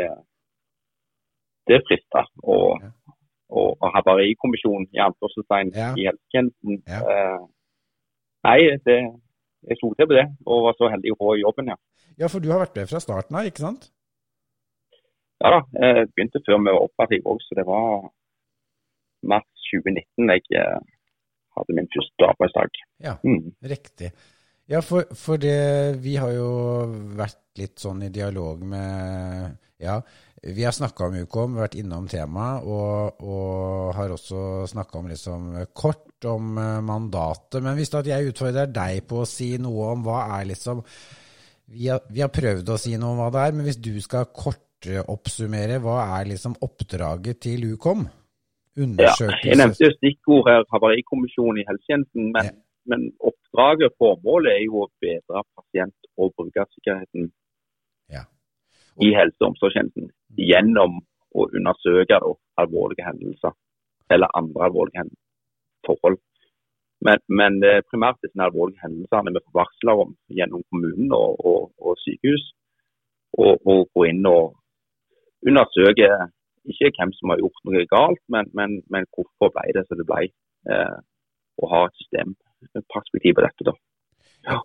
det 1.71 1.81
frister. 1.87 2.27
Og, 2.43 2.81
Ja. 2.83 2.91
Og, 3.51 3.77
og 3.81 3.91
havarikommisjon 3.95 4.87
i 4.95 5.01
anførselstegn 5.03 5.71
Ja. 5.75 5.89
i 5.99 6.07
helsetjenesten 6.09 6.81
Ja. 6.87 7.01
eh, 7.13 7.39
Nei, 8.43 8.57
det, 8.87 8.95
jeg 9.69 9.77
slo 9.77 9.91
til 9.93 10.07
på 10.09 10.15
det, 10.17 10.23
og 10.49 10.63
var 10.65 10.73
så 10.79 10.87
heldig 10.89 11.11
å 11.13 11.17
få 11.19 11.35
jobben, 11.37 11.67
ja. 11.69 11.75
Ja, 12.17 12.27
for 12.27 12.39
du 12.41 12.49
har 12.49 12.63
vært 12.63 12.75
med 12.79 12.89
fra 12.89 12.99
starten 13.03 13.35
av, 13.37 13.45
ikke 13.45 13.61
sant? 13.61 13.91
Ja 15.43 15.51
da, 15.55 15.59
jeg 15.81 16.07
begynte 16.15 16.41
før 16.45 16.57
vi 16.61 16.73
var 16.73 16.83
operative 16.87 17.29
òg, 17.29 17.39
så 17.45 17.55
det 17.59 17.65
var 17.69 18.09
mars 19.29 19.45
2019 19.69 20.29
jeg 20.33 20.43
eh, 20.57 20.79
hadde 21.57 21.75
min 21.77 21.89
første 21.93 22.27
arbeidsdag. 22.31 22.81
Ja, 23.05 23.15
Mm. 23.23 23.53
riktig. 23.63 24.09
Ja, 24.71 24.79
for, 24.85 25.03
for 25.17 25.41
det, 25.41 25.99
vi 25.99 26.15
har 26.15 26.31
jo 26.31 26.51
vært 27.17 27.41
litt 27.59 27.81
sånn 27.81 28.05
i 28.07 28.11
dialog 28.13 28.61
med 28.63 29.57
Ja, 29.81 29.97
vi 30.41 30.63
har 30.63 30.73
snakka 30.73 31.09
om 31.09 31.17
Ukom, 31.21 31.57
vært 31.59 31.75
innom 31.77 32.07
temaet, 32.09 32.63
og, 32.65 33.19
og 33.21 33.91
har 33.97 34.13
også 34.13 34.69
snakka 34.71 35.01
om 35.01 35.09
liksom 35.11 35.49
kort 35.77 36.25
om 36.29 36.55
eh, 36.61 36.79
mandatet. 36.85 37.59
Men 37.65 37.75
hvis 37.77 37.91
da 37.91 37.99
at 38.01 38.09
jeg 38.09 38.31
utfordrer 38.31 38.71
deg 38.71 39.03
på 39.09 39.21
å 39.21 39.27
si 39.29 39.51
noe 39.61 39.91
om 39.95 40.05
hva 40.05 40.23
er 40.39 40.47
liksom 40.53 40.81
vi 41.71 41.91
har, 41.91 42.01
vi 42.11 42.23
har 42.23 42.31
prøvd 42.33 42.71
å 42.71 42.79
si 42.79 42.95
noe 42.99 43.13
om 43.13 43.21
hva 43.21 43.29
det 43.33 43.43
er, 43.43 43.53
men 43.57 43.67
hvis 43.67 43.79
du 43.81 43.93
skal 44.03 44.31
kort 44.31 44.87
oppsummere, 45.11 45.77
hva 45.83 45.99
er 46.17 46.31
liksom 46.31 46.55
oppdraget 46.65 47.43
til 47.45 47.67
Ukom? 47.75 48.07
Ja, 48.97 49.13
jeg 49.43 49.59
nevnte 49.59 49.83
jo 49.83 49.93
stikkord 49.97 50.47
her, 50.47 50.65
havarikommisjonen 50.71 51.59
i 51.61 51.67
helsetjenesten, 51.67 52.31
men, 52.33 52.49
Ja. 52.49 52.59
Men 52.89 53.11
oppdraget, 53.19 53.95
formålet, 54.01 54.55
er 54.55 54.63
jo 54.65 54.85
å 54.85 54.91
bedre 55.03 55.43
pasient- 55.57 56.09
og 56.17 56.33
brukersikkerheten 56.37 57.31
Ja. 58.09 58.23
i 58.99 59.13
helse- 59.15 59.41
og 59.41 59.51
omsorgstjenesten 59.51 60.11
gjennom 60.37 61.01
å 61.35 61.47
undersøke 61.57 62.19
da, 62.19 62.33
alvorlige 62.57 63.05
hendelser 63.05 63.53
eller 64.09 64.27
andre 64.35 64.65
alvorlige 64.67 65.09
forhold. 65.85 66.19
Men, 67.01 67.17
men 67.29 67.59
det 67.61 67.71
er 67.75 67.87
primært 67.89 68.19
disse 68.21 68.43
alvorlige 68.45 68.83
hendelsene 68.83 69.33
vi 69.33 69.43
får 69.45 69.57
varsler 69.61 70.01
om 70.03 70.11
gjennom 70.29 70.63
kommunen 70.69 71.13
og, 71.17 71.39
og, 71.51 71.71
og 71.79 71.97
sykehus. 72.03 72.43
Og, 73.39 73.53
og 73.65 73.87
gå 73.95 74.05
inn 74.11 74.25
og 74.27 74.57
undersøke 75.47 76.09
ikke 76.69 76.91
hvem 76.97 77.13
som 77.17 77.31
har 77.31 77.41
gjort 77.41 77.63
noe 77.65 77.85
galt, 77.89 78.21
men, 78.29 78.49
men, 78.53 78.81
men 78.93 79.07
hvorfor 79.15 79.49
ble 79.55 79.71
det 79.73 79.85
som 79.87 79.97
det 79.97 80.05
ble. 80.09 80.27
Eh, 80.69 80.97
og 81.61 81.71
ha 81.71 81.85
et 81.87 82.03
systemperspektiv 82.61 83.37
på 83.37 83.45
dette. 83.45 83.67
da. 83.71 84.59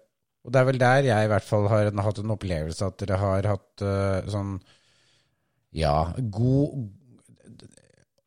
Og 0.46 0.52
det 0.54 0.60
er 0.60 0.68
vel 0.68 0.78
der 0.78 1.08
jeg 1.08 1.26
i 1.26 1.30
hvert 1.32 1.46
fall 1.46 1.66
har 1.72 1.90
hatt 1.90 2.20
en 2.22 2.34
opplevelse 2.36 2.86
at 2.86 3.00
dere 3.02 3.18
har 3.18 3.48
hatt 3.50 3.82
uh, 3.82 4.28
sånn 4.30 4.52
ja, 5.76 5.96
god 6.32 6.86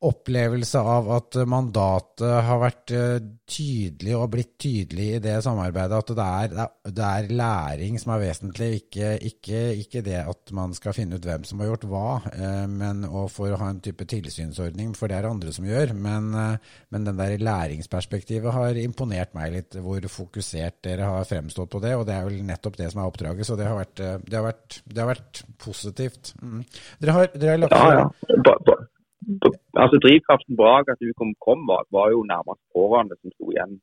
opplevelse 0.06 0.80
av 0.80 1.10
at 1.12 1.36
mandatet 1.50 2.30
har 2.48 2.60
vært 2.62 2.92
eh, 2.96 3.18
tydelig 3.50 4.14
og 4.16 4.30
blitt 4.32 4.54
tydelig 4.62 5.08
i 5.18 5.22
det 5.24 5.34
samarbeidet. 5.44 5.98
At 6.00 6.14
det 6.16 6.28
er, 6.28 6.70
det 6.88 7.08
er- 7.08 7.28
læring 7.40 8.00
som 8.00 8.14
er 8.16 8.22
vesentlig, 8.24 8.70
ikke, 8.80 9.10
ikke, 9.28 9.60
ikke 9.84 10.04
det 10.06 10.22
at 10.22 10.54
man 10.56 10.74
skal 10.74 10.96
finne 10.96 11.20
ut 11.20 11.28
hvem 11.28 11.44
som 11.48 11.60
har 11.60 11.72
gjort 11.72 11.86
hva, 11.92 12.06
eh, 12.32 12.66
men 12.72 13.04
og 13.10 13.28
for 13.34 13.52
å 13.52 13.60
ha 13.60 13.70
en 13.74 13.82
type 13.84 14.08
tilsynsordning, 14.08 14.96
for 14.96 15.12
det 15.12 15.20
er 15.20 15.28
det 15.28 15.34
andre 15.34 15.54
som 15.56 15.68
gjør. 15.68 15.94
Men, 15.94 16.32
eh, 16.34 16.74
men 16.96 17.10
den 17.10 17.20
der 17.20 17.36
læringsperspektivet 17.44 18.56
har 18.56 18.80
imponert 18.80 19.36
meg 19.36 19.54
litt, 19.58 19.80
hvor 19.84 20.00
fokusert 20.08 20.80
dere 20.88 21.12
har 21.12 21.28
fremstått 21.28 21.76
på 21.76 21.84
det. 21.84 21.96
Og 22.00 22.08
det 22.08 22.16
er 22.16 22.28
vel 22.30 22.40
nettopp 22.48 22.80
det 22.80 22.92
som 22.94 23.04
er 23.04 23.12
oppdraget, 23.12 23.46
så 23.52 23.60
det 23.60 23.68
har 23.68 23.76
vært, 23.84 24.00
det 24.00 24.40
har 24.40 24.48
vært, 24.48 24.82
det 24.88 25.04
har 25.04 25.12
vært 25.12 25.44
positivt. 25.60 26.34
Mm. 26.40 26.64
Dere, 27.04 27.18
har, 27.20 27.34
dere 27.36 27.58
har 27.58 27.66
lagt 27.66 27.76
Ja, 27.76 27.92
ja. 28.00 29.59
Altså 29.78 29.98
Drivkraften 30.04 30.56
bak 30.58 30.90
at 30.90 31.02
Ukom 31.10 31.36
kom, 31.46 31.68
var, 31.68 31.84
var 31.92 32.10
jo 32.12 32.24
nærmest 32.24 32.62
pårørende 32.74 33.16
som 33.22 33.32
sto 33.36 33.52
igjen 33.52 33.82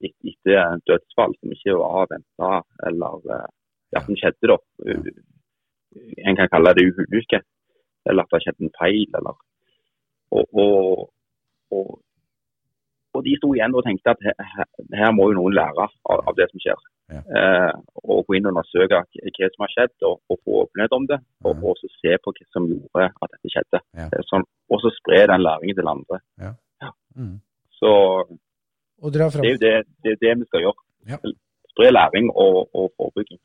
et- 0.00 0.84
dødsfall 0.88 1.32
som 1.40 1.52
ikke 1.52 1.74
var 1.82 2.06
venta, 2.12 2.50
eller 2.88 3.12
eh, 3.34 3.48
ja, 3.92 4.00
som 4.04 4.14
skjedde. 4.16 4.46
da. 4.52 4.56
En 6.28 6.36
kan 6.36 6.48
kalle 6.52 6.74
det 6.74 6.84
ulykke, 6.92 7.40
eller 8.08 8.22
at 8.22 8.30
det 8.32 8.42
skjedde 8.44 8.64
en 8.64 8.76
feil. 8.80 9.08
eller 9.18 9.34
og, 10.30 10.44
og, 10.54 11.10
og, 11.72 11.86
og 13.14 13.24
de 13.24 13.36
sto 13.38 13.52
igjen 13.54 13.74
og 13.74 13.84
tenkte 13.84 14.10
at 14.10 14.20
her, 14.22 14.64
her- 15.00 15.12
må 15.16 15.28
jo 15.30 15.38
noen 15.40 15.54
lære 15.56 15.88
av, 16.12 16.18
av 16.28 16.34
det 16.36 16.46
som 16.50 16.60
skjer. 16.60 16.80
Ja. 17.08 17.20
Eh, 17.36 17.72
og 18.04 18.26
gå 18.28 18.36
inn 18.36 18.46
og 18.46 18.52
undersøke 18.52 18.92
hva 19.00 19.48
som 19.54 19.64
har 19.64 19.72
skjedd, 19.74 19.94
og, 20.04 20.20
og 20.28 20.36
få 20.44 20.62
åpenhet 20.64 20.92
om 20.92 21.06
det. 21.08 21.18
Og 21.44 21.56
og 21.56 21.70
også 21.74 21.88
se 22.00 22.16
på 22.24 22.32
hva 22.36 22.46
som 22.52 22.68
gjorde 22.68 23.08
at 23.08 23.30
dette 23.34 23.52
skjedde. 23.54 23.80
Ja. 23.96 24.08
Eh, 24.12 24.24
Sånn, 24.28 24.44
og 24.68 24.80
så 24.82 24.92
spre 24.98 25.24
den 25.30 25.44
læringen 25.46 25.76
til 25.78 25.88
andre. 25.94 26.20
Mm. 27.16 27.36
Så 27.80 27.90
det 29.02 29.20
er 29.20 29.52
jo 29.52 29.60
det, 29.62 29.74
det, 30.02 30.10
er 30.14 30.18
det 30.22 30.32
vi 30.40 30.48
skal 30.48 30.64
gjøre. 30.66 30.80
Ja. 31.12 31.18
Spre 31.72 31.92
læring 31.94 32.30
og, 32.34 32.68
og 32.74 32.90
forebygging. 32.96 33.40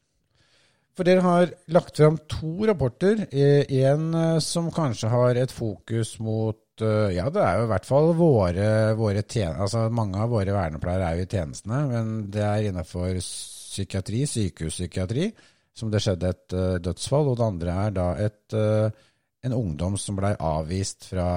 for 0.98 1.08
dere 1.08 1.22
har 1.26 1.54
lagt 1.74 1.98
frem 1.98 2.18
to 2.30 2.66
rapporter. 2.70 3.26
Eh, 3.32 3.64
En 3.90 4.14
eh, 4.14 4.40
som 4.40 4.72
kanskje 4.72 5.10
har 5.10 5.36
et 5.36 5.52
fokus 5.52 6.20
mot 6.20 6.82
eh, 6.82 7.16
Ja, 7.16 7.30
det 7.30 7.42
er 7.42 7.58
jo 7.60 7.64
i 7.66 7.72
hvert 7.72 7.86
fall 7.86 8.14
våre, 8.18 8.68
våre 8.98 9.22
tjen 9.22 9.56
altså 9.58 9.88
Mange 9.90 10.22
av 10.22 10.30
våre 10.30 10.54
vernepleiere 10.54 11.10
er 11.10 11.18
jo 11.18 11.26
i 11.26 11.32
tjenestene, 11.32 11.82
men 11.90 12.14
det 12.34 12.46
er 12.46 12.70
innenfor 12.70 13.18
psykiatri, 13.22 14.26
sykehuspsykiatri, 14.30 15.32
som 15.74 15.90
det 15.90 16.02
skjedde 16.06 16.30
et 16.30 16.56
dødsfall. 16.86 17.32
Og 17.32 17.38
det 17.40 17.48
andre 17.48 17.78
er 17.86 17.96
da 17.96 18.08
et, 18.22 18.58
en 19.44 19.56
ungdom 19.58 19.98
som 20.00 20.18
blei 20.18 20.34
avvist 20.40 21.10
fra 21.12 21.30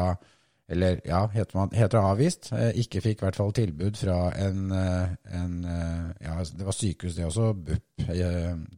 eller 0.69 0.99
ja, 1.07 1.21
heter, 1.31 1.55
man, 1.55 1.71
heter 1.71 1.99
det 1.99 2.07
avvist. 2.11 2.49
Eh, 2.53 2.73
Ikke 2.83 3.03
fikk 3.05 3.21
i 3.21 3.27
hvert 3.27 3.39
fall 3.39 3.53
tilbud 3.55 3.99
fra 4.01 4.17
en, 4.35 4.65
eh, 4.75 5.13
en 5.39 5.61
eh, 5.63 6.09
Ja, 6.27 6.41
det 6.43 6.67
var 6.67 6.75
sykehus, 6.75 7.15
det 7.15 7.29
også. 7.29 7.53
BUP. 7.55 8.09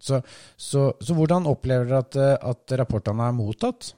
Så, 0.04 0.20
så, 0.56 0.82
så 1.00 1.16
hvordan 1.16 1.49
opplever 1.49 1.88
dere 1.88 2.02
at, 2.04 2.18
at 2.52 2.76
rapportene 2.82 3.30
er 3.30 3.37
mottatt? 3.37 3.94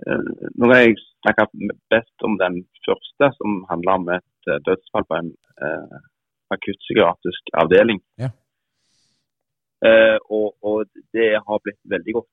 Nå 0.00 0.70
har 0.70 0.84
jeg 0.86 0.94
snakket 1.24 1.74
best 1.92 2.24
om 2.24 2.38
den 2.40 2.62
første, 2.86 3.32
som 3.36 3.58
handler 3.68 3.98
om 3.98 4.06
et 4.14 4.52
dødsfall 4.68 5.04
på 5.10 5.18
en 5.18 5.34
eh, 5.66 5.98
akuttpsykiatrisk 6.54 7.52
avdeling. 7.62 8.00
Ja. 8.22 8.30
Eh, 9.88 10.18
og, 10.28 10.54
og 10.60 10.84
det 11.16 11.30
har 11.40 11.62
blitt 11.64 11.80
veldig 11.88 12.14
godt 12.18 12.30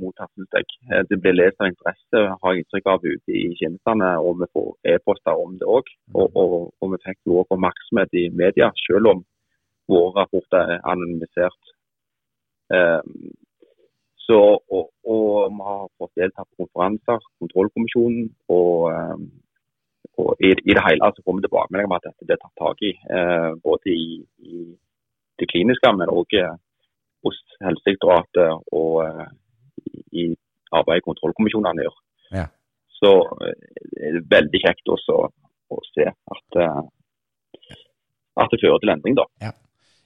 mottatt, 0.00 0.30
synes 0.34 0.54
jeg. 0.56 0.66
Eh, 0.90 1.02
Det 1.10 1.18
blir 1.22 1.36
lest 1.36 1.60
av 1.60 1.70
interesse, 1.72 2.22
har 2.42 2.54
jeg 2.54 2.64
inntrykk 2.64 2.86
av 2.92 3.04
ute 3.04 3.34
i 3.40 3.48
tjenestene, 3.60 4.12
og 4.24 4.38
vi 4.42 4.48
får 4.56 4.68
e-poster 4.94 5.42
om 5.42 5.58
det 5.60 5.68
òg. 5.78 5.90
Og, 6.14 6.38
og, 6.42 6.54
og 6.80 6.94
vi 6.94 7.02
fikk 7.04 7.18
også 7.26 7.56
oppmerksomhet 7.56 8.16
i 8.22 8.28
media, 8.42 8.70
selv 8.86 9.12
om 9.12 9.26
våre 9.88 10.14
rapporter 10.20 10.76
er 10.76 10.86
anonymisert. 10.92 11.74
Eh, 12.72 13.02
så, 14.28 14.38
og, 14.76 14.88
og 15.08 15.52
vi 15.56 15.68
har 15.68 15.84
fått 16.00 16.16
delta 16.20 16.44
på 16.44 16.64
konferanser, 16.64 17.22
kontrollkommisjonen, 17.40 18.26
og, 18.52 19.28
og 20.20 20.42
i, 20.44 20.50
i 20.52 20.76
det 20.76 20.84
hele 20.84 21.08
så 21.16 21.24
får 21.24 21.38
vi 21.38 21.44
tilbakemeldinger 21.46 21.88
om 21.88 21.96
at 21.96 22.08
dette 22.08 22.28
blir 22.28 22.40
tatt 22.40 22.56
tak 22.60 22.82
i. 22.84 22.92
Eh, 23.16 23.50
både 23.64 23.94
i, 23.94 24.18
i 24.44 24.64
det 25.40 25.48
kliniske, 25.52 25.92
men 25.96 26.12
òg 26.12 26.36
hos 27.26 27.38
Helsedirektoratet 27.64 28.74
og 28.76 29.00
eh, 29.04 29.28
i 30.22 30.26
arbeidet 30.74 31.06
kontrollkommisjonene 31.06 31.86
gjør. 31.86 31.96
Ja. 32.34 32.46
Så 32.98 33.14
eh, 33.44 33.56
det 33.94 34.10
er 34.10 34.28
veldig 34.34 34.62
kjekt 34.64 34.92
også 34.94 35.22
å 35.68 35.80
se 35.92 36.08
at, 36.08 36.60
eh, 36.62 36.82
at 38.42 38.52
det 38.54 38.62
fører 38.62 38.84
til 38.84 38.94
endring, 38.94 39.18
da. 39.18 39.26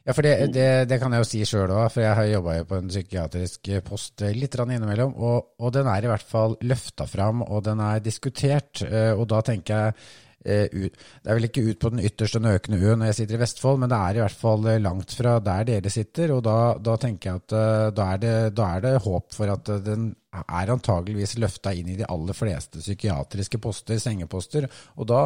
Ja, 0.02 0.16
for 0.16 0.26
det, 0.26 0.48
det, 0.50 0.66
det 0.90 0.96
kan 0.98 1.12
jeg 1.14 1.22
jo 1.22 1.28
si 1.30 1.44
sjøl 1.46 1.70
òg, 1.70 1.84
for 1.94 2.02
jeg 2.02 2.16
har 2.18 2.26
jobba 2.26 2.56
jo 2.56 2.64
på 2.66 2.78
en 2.80 2.88
psykiatrisk 2.90 3.68
post 3.86 4.24
litt 4.34 4.56
innimellom. 4.58 5.12
Og, 5.14 5.52
og 5.62 5.70
den 5.76 5.86
er 5.86 6.02
i 6.02 6.10
hvert 6.10 6.26
fall 6.26 6.56
løfta 6.66 7.06
fram, 7.06 7.44
og 7.46 7.62
den 7.68 7.78
er 7.86 8.02
diskutert. 8.02 8.82
Og 9.14 9.22
da 9.30 9.44
tenker 9.46 9.84
jeg 9.84 9.94
ut, 10.42 10.96
Det 11.22 11.30
er 11.30 11.38
vel 11.38 11.48
ikke 11.48 11.64
ut 11.68 11.80
på 11.82 11.92
den 11.94 12.02
ytterste 12.02 12.40
nøkende 12.42 12.80
ø 12.82 12.96
når 12.96 13.10
jeg 13.10 13.18
sitter 13.20 13.38
i 13.38 13.42
Vestfold, 13.42 13.78
men 13.82 13.92
det 13.92 13.98
er 13.98 14.18
i 14.18 14.22
hvert 14.24 14.40
fall 14.40 14.66
eh, 14.70 14.80
langt 14.82 15.14
fra 15.16 15.36
der 15.44 15.68
dere 15.68 15.92
sitter. 15.92 16.34
Og 16.36 16.42
da, 16.46 16.56
da 16.78 16.96
tenker 17.00 17.30
jeg 17.30 17.42
at 17.44 17.54
eh, 17.58 17.86
da 17.94 18.08
er, 18.14 18.22
det, 18.22 18.34
da 18.58 18.72
er 18.76 18.84
det 18.86 18.96
håp 19.06 19.32
for 19.36 19.52
at 19.54 19.70
eh, 19.72 19.84
den 19.86 20.10
er 20.32 20.70
antageligvis 20.72 21.34
løfta 21.40 21.74
inn 21.76 21.90
i 21.92 21.96
de 21.98 22.06
aller 22.08 22.36
fleste 22.36 22.80
psykiatriske 22.80 23.60
poster, 23.62 23.98
sengeposter. 24.00 24.66
Og 24.96 25.08
da, 25.10 25.22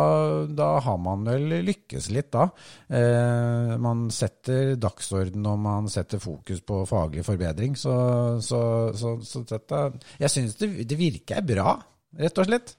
da 0.51 0.71
har 0.83 0.99
man 1.03 1.27
vel 1.29 1.61
lykkes 1.67 2.11
litt, 2.15 2.33
da. 2.35 2.49
Eh, 2.91 3.77
man 3.83 4.09
setter 4.15 4.75
dagsorden 4.81 5.47
og 5.47 5.61
man 5.63 5.91
setter 5.93 6.23
fokus 6.23 6.65
på 6.67 6.83
faglig 6.91 7.27
forbedring. 7.27 7.79
Så, 7.79 7.95
så, 8.43 8.63
så, 8.99 9.19
så 9.23 9.45
dette 9.47 9.85
Jeg 10.19 10.33
syns 10.33 10.59
det, 10.59 10.73
det 10.91 10.99
virker 10.99 11.47
bra, 11.47 11.79
rett 12.19 12.43
og 12.43 12.51
slett. 12.51 12.77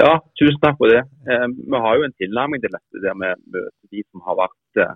Ja, 0.00 0.12
tusen 0.40 0.60
takk 0.62 0.78
for 0.80 0.88
det. 0.88 1.02
Eh, 1.28 1.48
vi 1.72 1.80
har 1.84 1.96
jo 1.98 2.04
en 2.06 2.14
tilnærming 2.20 2.62
til 2.62 2.72
dette 2.72 3.02
der 3.04 3.16
vi 3.22 3.32
møter 3.54 3.88
de 3.92 4.04
som 4.08 4.22
har 4.26 4.38
vært 4.40 4.80
eh, 4.84 4.94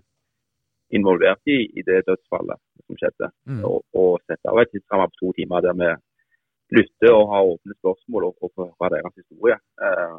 involvert 0.96 1.42
i, 1.52 1.58
i 1.78 1.84
det 1.84 1.98
dødsfallet 2.06 2.60
som 2.86 2.96
skjedde. 3.00 3.28
Mm. 3.50 3.60
Og, 3.68 3.82
og 4.00 4.22
setter 4.24 4.52
av 4.52 4.62
en 4.62 4.70
tidsramme 4.72 5.08
på 5.12 5.20
to 5.20 5.32
timer 5.36 5.66
der 5.66 5.76
vi 5.82 5.90
lytter 6.78 7.12
og 7.12 7.28
har 7.32 7.50
åpne 7.52 7.76
spørsmål 7.76 8.28
og, 8.30 8.38
får 8.40 8.70
høre 8.80 8.92
deres 8.94 9.20
historie. 9.20 9.58
Eh, 9.84 10.16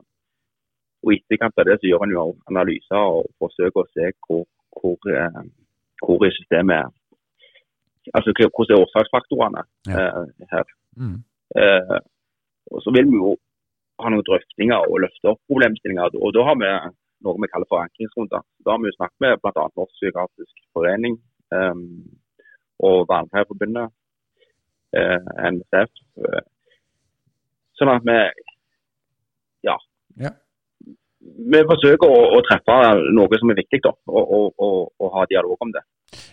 og 1.06 1.14
i 1.14 1.20
etterkant 1.22 1.58
av 1.62 1.68
det 1.70 1.80
så 1.80 1.90
gjør 1.90 2.06
en 2.06 2.14
jo 2.14 2.28
analyser 2.52 3.02
og 3.18 3.26
forsøker 3.42 3.82
å 3.82 3.90
se 3.96 4.12
hvor, 4.28 4.46
hvor, 4.78 5.10
hvor 6.04 6.26
i 6.26 6.32
systemet 6.38 6.78
er. 6.84 6.94
Altså 8.16 8.34
hvordan 8.34 8.76
er 8.76 8.84
årsaksfaktorene 8.84 9.64
Ja. 9.90 10.06
her. 10.54 10.70
Mm. 11.02 11.18
Eh, 11.62 12.00
og 12.72 12.82
så 12.84 12.92
vil 12.96 13.08
vi 13.12 13.20
jo 13.24 13.36
ha 14.02 14.12
noen 14.14 14.26
drøftinger 14.28 14.88
og 14.90 15.02
løfte 15.04 15.32
opp 15.34 15.42
problemstillinger. 15.50 16.18
Og 16.22 16.34
da 16.36 16.46
har 16.48 16.58
vi 16.62 16.72
noe 17.26 17.42
vi 17.42 17.50
kaller 17.52 17.70
forankringsrunder. 17.72 18.44
Da 18.66 18.74
har 18.74 18.82
vi 18.82 18.92
jo 18.92 18.98
snakket 18.98 19.24
med 19.26 19.40
bl.a. 19.42 19.66
Norsk 19.80 19.94
psykiatrisk 19.98 20.60
forening 20.76 21.18
um, 21.56 21.86
og 22.86 23.08
Vernepleierforbundet, 23.10 23.94
uh, 24.98 25.32
NSF. 25.50 26.04
Uh, 26.22 26.44
sånn 27.80 27.94
at 27.96 28.06
vi 28.06 28.20
ja, 29.66 29.78
Ja. 30.22 30.34
vi 31.54 31.64
forsøker 31.72 32.10
å, 32.10 32.22
å 32.38 32.42
treffe 32.46 32.78
noe 33.18 33.42
som 33.42 33.54
er 33.54 33.62
viktig, 33.64 33.82
da, 33.86 33.94
og, 34.08 34.34
og, 34.38 34.48
og, 34.62 34.80
og 35.02 35.14
ha 35.18 35.26
dialog 35.30 35.66
om 35.66 35.74
det. 35.74 35.84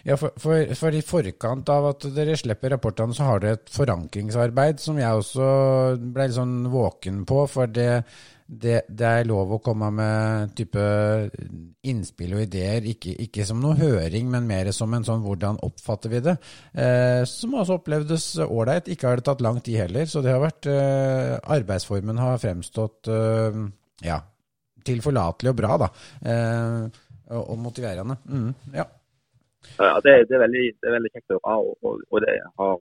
Ja, 0.07 0.15
for, 0.17 0.31
for, 0.39 0.75
for 0.79 0.95
i 0.95 1.03
forkant 1.03 1.71
av 1.73 1.89
at 1.89 2.07
dere 2.15 2.37
slipper 2.39 2.77
rapportene, 2.77 3.17
så 3.17 3.27
har 3.27 3.43
dere 3.43 3.59
et 3.59 3.73
forankringsarbeid 3.75 4.79
som 4.83 5.01
jeg 5.01 5.19
også 5.21 5.49
ble 5.99 6.29
litt 6.29 6.37
sånn 6.37 6.55
våken 6.71 7.25
på. 7.27 7.41
For 7.51 7.73
det, 7.75 8.05
det, 8.47 8.85
det 8.87 9.11
er 9.11 9.29
lov 9.29 9.57
å 9.57 9.61
komme 9.65 9.91
med 9.97 10.55
type 10.59 10.85
innspill 11.91 12.37
og 12.37 12.45
ideer, 12.47 12.87
ikke, 12.95 13.17
ikke 13.27 13.49
som 13.49 13.63
noe 13.65 13.75
høring, 13.81 14.31
men 14.31 14.47
mer 14.49 14.71
som 14.77 14.95
en 14.95 15.07
sånn 15.07 15.25
hvordan 15.27 15.59
oppfatter 15.67 16.13
vi 16.13 16.23
det. 16.31 16.37
Eh, 16.73 17.23
som 17.29 17.59
også 17.59 17.81
opplevdes 17.81 18.31
ålreit. 18.47 18.93
Ikke 18.95 19.11
har 19.11 19.19
det 19.19 19.27
tatt 19.27 19.43
lang 19.45 19.59
tid 19.65 19.83
heller, 19.87 20.07
så 20.07 20.23
det 20.25 20.37
har 20.37 20.45
vært 20.45 20.71
eh, 20.71 21.35
Arbeidsformen 21.57 22.23
har 22.23 22.43
fremstått 22.43 23.11
eh, 23.11 23.65
ja, 24.07 24.23
tilforlatelig 24.87 25.51
og 25.51 25.63
bra, 25.65 25.79
da. 25.83 25.95
Eh, 26.23 27.01
og, 27.33 27.41
og 27.43 27.59
motiverende. 27.65 28.23
Mm, 28.29 28.53
ja. 28.77 28.87
Ja, 29.79 30.01
det, 30.05 30.17
det, 30.29 30.37
er 30.37 30.45
veldig, 30.45 30.65
det 30.81 30.91
er 30.91 30.97
veldig 30.99 31.13
kjekt 31.15 31.35
å 31.35 31.39
høre, 31.39 31.77
og, 31.83 32.03
og, 32.11 32.19
det 32.25 32.35
har 32.61 32.77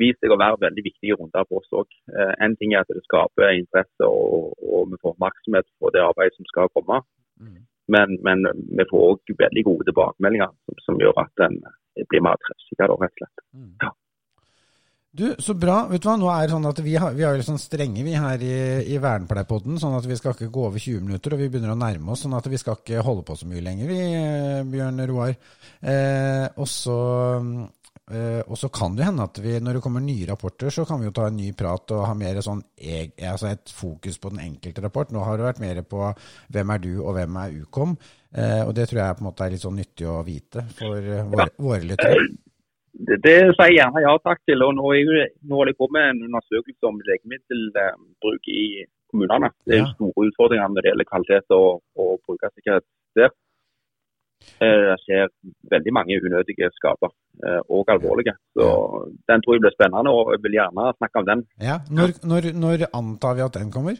vist 0.00 0.20
seg 0.20 0.32
å 0.32 0.40
være 0.40 0.60
veldig 0.66 0.84
viktige 0.84 1.16
runder 1.16 1.46
for 1.48 1.62
oss 1.62 1.78
òg. 1.80 1.96
Én 2.12 2.34
en 2.48 2.56
ting 2.60 2.74
er 2.74 2.84
at 2.84 2.92
det 2.92 3.04
skaper 3.06 3.54
interesse 3.56 4.08
og, 4.08 4.52
og 4.60 4.90
vi 4.92 5.00
får 5.00 5.14
oppmerksomhet 5.14 5.68
på 5.80 5.92
det 5.94 6.04
arbeidet 6.04 6.36
som 6.36 6.48
skal 6.50 6.72
komme. 6.76 7.00
Mm. 7.40 7.62
Men, 7.94 8.18
men 8.26 8.44
vi 8.76 8.88
får 8.90 9.06
òg 9.12 9.36
veldig 9.40 9.64
gode 9.68 9.86
tilbakemeldinger 9.88 10.52
som, 10.52 10.80
som 10.84 11.00
gjør 11.00 11.16
at 11.22 11.32
den 11.40 11.60
blir 12.10 12.24
mer 12.24 12.36
treffsikker, 12.44 12.92
rett 12.92 13.14
og 13.14 13.22
slett. 13.22 13.44
Ja. 13.84 13.92
Du, 15.16 15.30
så 15.38 15.54
bra. 15.56 15.78
Vet 15.88 16.02
du 16.04 16.10
hva, 16.10 16.16
nå 16.20 16.28
er 16.28 16.44
det 16.44 16.52
sånn 16.52 16.68
at 16.68 16.80
Vi 16.84 16.96
har, 17.00 17.14
vi 17.16 17.24
jo 17.24 17.30
litt 17.38 17.48
sånn 17.48 17.60
strenge 17.60 18.02
vi 18.04 18.16
her 18.20 18.42
i, 18.44 18.56
i 18.92 18.98
Vernepleierpodden, 19.00 19.78
sånn 19.80 19.96
at 19.96 20.08
vi 20.08 20.18
skal 20.18 20.34
ikke 20.34 20.50
gå 20.52 20.66
over 20.68 20.82
20 20.82 21.06
minutter, 21.06 21.32
og 21.32 21.40
vi 21.40 21.48
begynner 21.52 21.72
å 21.72 21.78
nærme 21.80 22.12
oss, 22.12 22.26
sånn 22.26 22.36
at 22.36 22.48
vi 22.52 22.60
skal 22.60 22.76
ikke 22.76 23.04
holde 23.06 23.24
på 23.24 23.38
så 23.40 23.48
mye 23.48 23.64
lenger, 23.64 23.88
vi, 23.88 23.96
eh, 24.18 24.60
Bjørn 24.68 25.00
Roar. 25.08 25.32
Eh, 25.80 26.44
og 26.60 26.68
så 26.68 26.98
eh, 28.12 28.68
kan 28.76 28.98
det 28.98 29.08
hende 29.08 29.24
at 29.24 29.40
vi, 29.40 29.56
når 29.56 29.78
det 29.78 29.84
kommer 29.86 30.04
nye 30.04 30.28
rapporter, 30.28 30.68
så 30.74 30.84
kan 30.88 31.00
vi 31.00 31.08
jo 31.08 31.16
ta 31.16 31.30
en 31.30 31.40
ny 31.40 31.48
prat 31.56 31.96
og 31.96 32.04
ha 32.10 32.12
mer 32.18 32.42
sånn, 32.44 32.60
altså 32.76 33.54
et 33.54 33.72
fokus 33.72 34.20
på 34.20 34.34
den 34.34 34.42
enkelte 34.44 34.84
rapport. 34.84 35.14
Nå 35.14 35.24
har 35.24 35.40
det 35.40 35.48
vært 35.48 35.62
mer 35.64 35.80
på 35.86 36.10
hvem 36.52 36.74
er 36.76 36.84
du 36.84 36.90
og 36.98 37.14
hvem 37.16 37.40
er 37.40 37.56
Ukom, 37.62 37.96
eh, 38.36 38.60
og 38.66 38.76
det 38.76 38.90
tror 38.92 39.00
jeg 39.00 39.16
på 39.16 39.24
en 39.24 39.30
måte 39.30 39.48
er 39.48 39.56
litt 39.56 39.64
sånn 39.64 39.80
nyttig 39.80 40.12
å 40.12 40.20
vite 40.28 40.68
for 40.76 41.00
eh, 41.00 41.24
våre, 41.24 41.48
våre 41.56 41.88
lyttere. 41.94 42.26
Det, 42.96 43.18
det 43.24 43.36
sier 43.52 43.68
jeg 43.68 43.76
gjerne 43.76 44.02
ja 44.04 44.12
takk 44.24 44.40
til. 44.48 44.62
og 44.64 44.74
Nå, 44.76 44.92
er 44.96 45.32
nå 45.44 45.58
holder 45.58 45.72
jeg 45.74 45.80
på 45.80 45.88
med 45.92 46.10
en 46.10 46.22
undersøkelse 46.28 46.88
om 46.88 47.00
legemiddelbruk 47.04 48.48
i 48.48 48.84
kommunene. 49.12 49.50
Det 49.66 49.74
er 49.76 49.82
Ja. 49.84 49.90
store 49.94 50.28
utfordringer 50.28 50.68
når 50.68 50.80
det 50.82 50.90
gjelder 50.90 51.10
kvalitet 51.12 51.46
og, 51.58 51.82
og 51.96 52.20
brukersikkerhet 52.26 52.86
der. 53.16 53.30
Eh, 54.60 54.92
skjer 55.02 55.28
veldig 55.72 55.92
mange 55.96 56.16
unødige 56.24 56.68
skader, 56.78 57.10
eh, 57.46 57.60
og 57.68 57.88
alvorlige. 57.94 58.34
Så 58.56 58.64
Den 59.28 59.42
tror 59.42 59.54
jeg 59.56 59.62
blir 59.64 59.76
spennende, 59.76 60.10
og 60.12 60.32
jeg 60.34 60.42
vil 60.44 60.56
gjerne 60.58 60.92
snakke 60.98 61.16
om 61.20 61.26
den. 61.30 61.40
Ja, 61.60 61.76
når, 61.90 62.08
når, 62.30 62.52
når 62.64 62.84
antar 63.00 63.34
vi 63.36 63.42
at 63.48 63.56
den 63.60 63.72
kommer? 63.76 63.96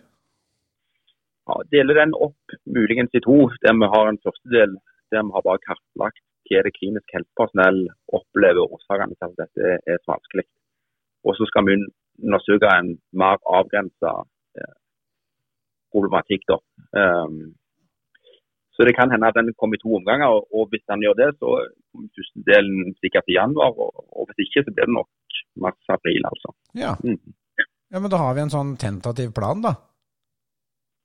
Ja, 1.48 1.54
deler 1.72 1.94
den 2.02 2.12
opp 2.26 2.56
muligens 2.66 3.12
i 3.14 3.20
to, 3.28 3.36
der 3.62 3.72
vi 3.80 3.88
har 3.94 4.08
en 4.08 4.22
første 4.24 4.48
del 4.56 4.76
der 5.12 5.22
vi 5.22 5.30
har 5.36 5.44
bare 5.48 5.62
kartlagt 5.68 6.22
hva 6.46 6.62
det 6.66 6.74
klinisk 6.78 7.14
helsepersonell 7.16 7.80
opplever 8.18 8.64
årsakene 8.76 9.16
til 9.16 9.28
at 9.28 9.38
dette 9.42 9.76
er 9.92 10.00
så 10.02 10.14
vanskelig. 10.14 10.46
Og 11.26 11.36
så 11.38 11.46
skal 11.50 11.66
vi 11.68 11.76
undersøke 12.22 12.70
en 12.70 12.90
mer 13.22 13.38
avgrensa 13.58 14.12
eh, 14.58 14.74
problematikk. 15.92 16.44
da. 16.52 16.58
Um, 17.00 17.54
så 18.76 18.84
det 18.84 18.94
kan 18.98 19.10
hende 19.12 19.28
at 19.28 19.38
den 19.38 19.54
kommer 19.60 19.76
i 19.78 19.82
to 19.82 19.90
omganger, 19.98 20.28
og, 20.56 20.62
hvis 20.70 20.84
den 20.90 21.02
gjør 21.04 21.16
det, 21.22 21.30
så 21.40 21.48
kommer 21.90 22.12
første 22.16 22.42
delen 22.50 22.94
sikkert 23.00 23.30
i 23.32 23.38
januar. 23.40 23.72
Og, 23.72 23.92
og 24.16 24.28
hvis 24.28 24.44
ikke, 24.44 24.66
så 24.66 24.74
blir 24.74 24.88
det 24.88 24.96
nok 24.98 25.40
mars-april, 25.64 26.22
altså. 26.30 26.52
Ja. 26.84 26.92
Mm. 27.04 27.20
ja, 27.92 27.98
men 27.98 28.12
da 28.12 28.20
har 28.20 28.36
vi 28.36 28.44
en 28.44 28.52
sånn 28.52 28.74
tentativ 28.80 29.32
plan, 29.38 29.64
da. 29.64 29.72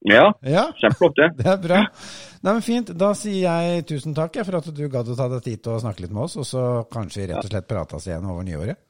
Ja, 0.09 0.31
Ja, 0.41 0.63
kjempeflott 0.81 1.15
det. 1.19 1.29
det 1.43 1.49
er 1.51 1.59
bra. 1.61 1.81
Nei, 2.41 2.53
men 2.55 2.63
Fint. 2.65 2.93
Da 2.97 3.11
sier 3.17 3.43
jeg 3.45 3.85
tusen 3.89 4.15
takk 4.17 4.39
for 4.41 4.57
at 4.57 4.69
du 4.73 4.85
gadd 4.89 5.11
å 5.13 5.17
ta 5.17 5.27
deg 5.29 5.43
tid 5.45 5.61
til 5.61 5.75
å 5.75 5.81
snakke 5.83 6.05
litt 6.05 6.15
med 6.15 6.25
oss, 6.25 6.39
og 6.41 6.47
så 6.49 6.63
kanskje 6.91 7.21
vi 7.21 7.27
rett 7.33 7.43
og 7.43 7.51
slett 7.51 7.69
prates 7.69 8.07
igjen 8.09 8.25
over 8.25 8.47
nyåret. 8.47 8.81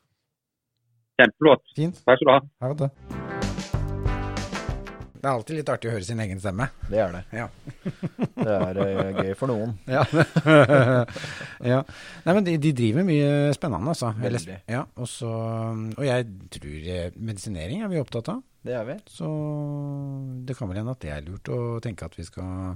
Kjempeflott. 1.20 1.68
Fint. 1.76 2.00
Takk 2.08 2.22
skal 2.22 2.30
du 2.30 2.34
ha. 2.38 2.40
Ha 2.64 2.78
det. 2.80 2.92
Det 5.22 5.30
er 5.30 5.36
alltid 5.36 5.58
litt 5.60 5.68
artig 5.70 5.90
å 5.92 5.92
høre 5.94 6.06
sin 6.08 6.22
egen 6.24 6.40
stemme. 6.42 6.66
Det 6.90 6.98
er 6.98 7.12
det. 7.14 7.20
Ja. 7.38 7.44
Det 8.42 8.54
er 8.56 8.80
eh, 8.82 9.20
gøy 9.20 9.36
for 9.38 9.52
noen. 9.52 9.76
Ja. 9.92 10.02
ja. 11.62 11.82
Nei, 12.26 12.34
men 12.34 12.48
de, 12.48 12.56
de 12.64 12.72
driver 12.74 13.06
mye 13.06 13.52
spennende, 13.54 13.94
altså. 13.94 14.10
Veldig. 14.18 14.56
Ja, 14.72 14.82
og, 14.96 15.06
så, 15.12 15.30
og 15.94 16.02
jeg 16.08 16.26
tror 16.56 16.90
eh, 16.96 17.12
medisinering 17.22 17.84
er 17.86 17.92
vi 17.92 18.02
opptatt 18.02 18.32
av. 18.34 18.42
Det 18.62 18.76
gjør 18.76 18.86
vi. 18.92 18.96
Så 19.10 19.28
det 20.46 20.56
kan 20.58 20.70
vel 20.70 20.78
hende 20.78 20.94
at 20.94 21.00
det 21.02 21.10
er 21.16 21.24
lurt 21.26 21.50
å 21.50 21.60
tenke 21.82 22.06
at 22.06 22.14
vi 22.20 22.26
skal 22.28 22.76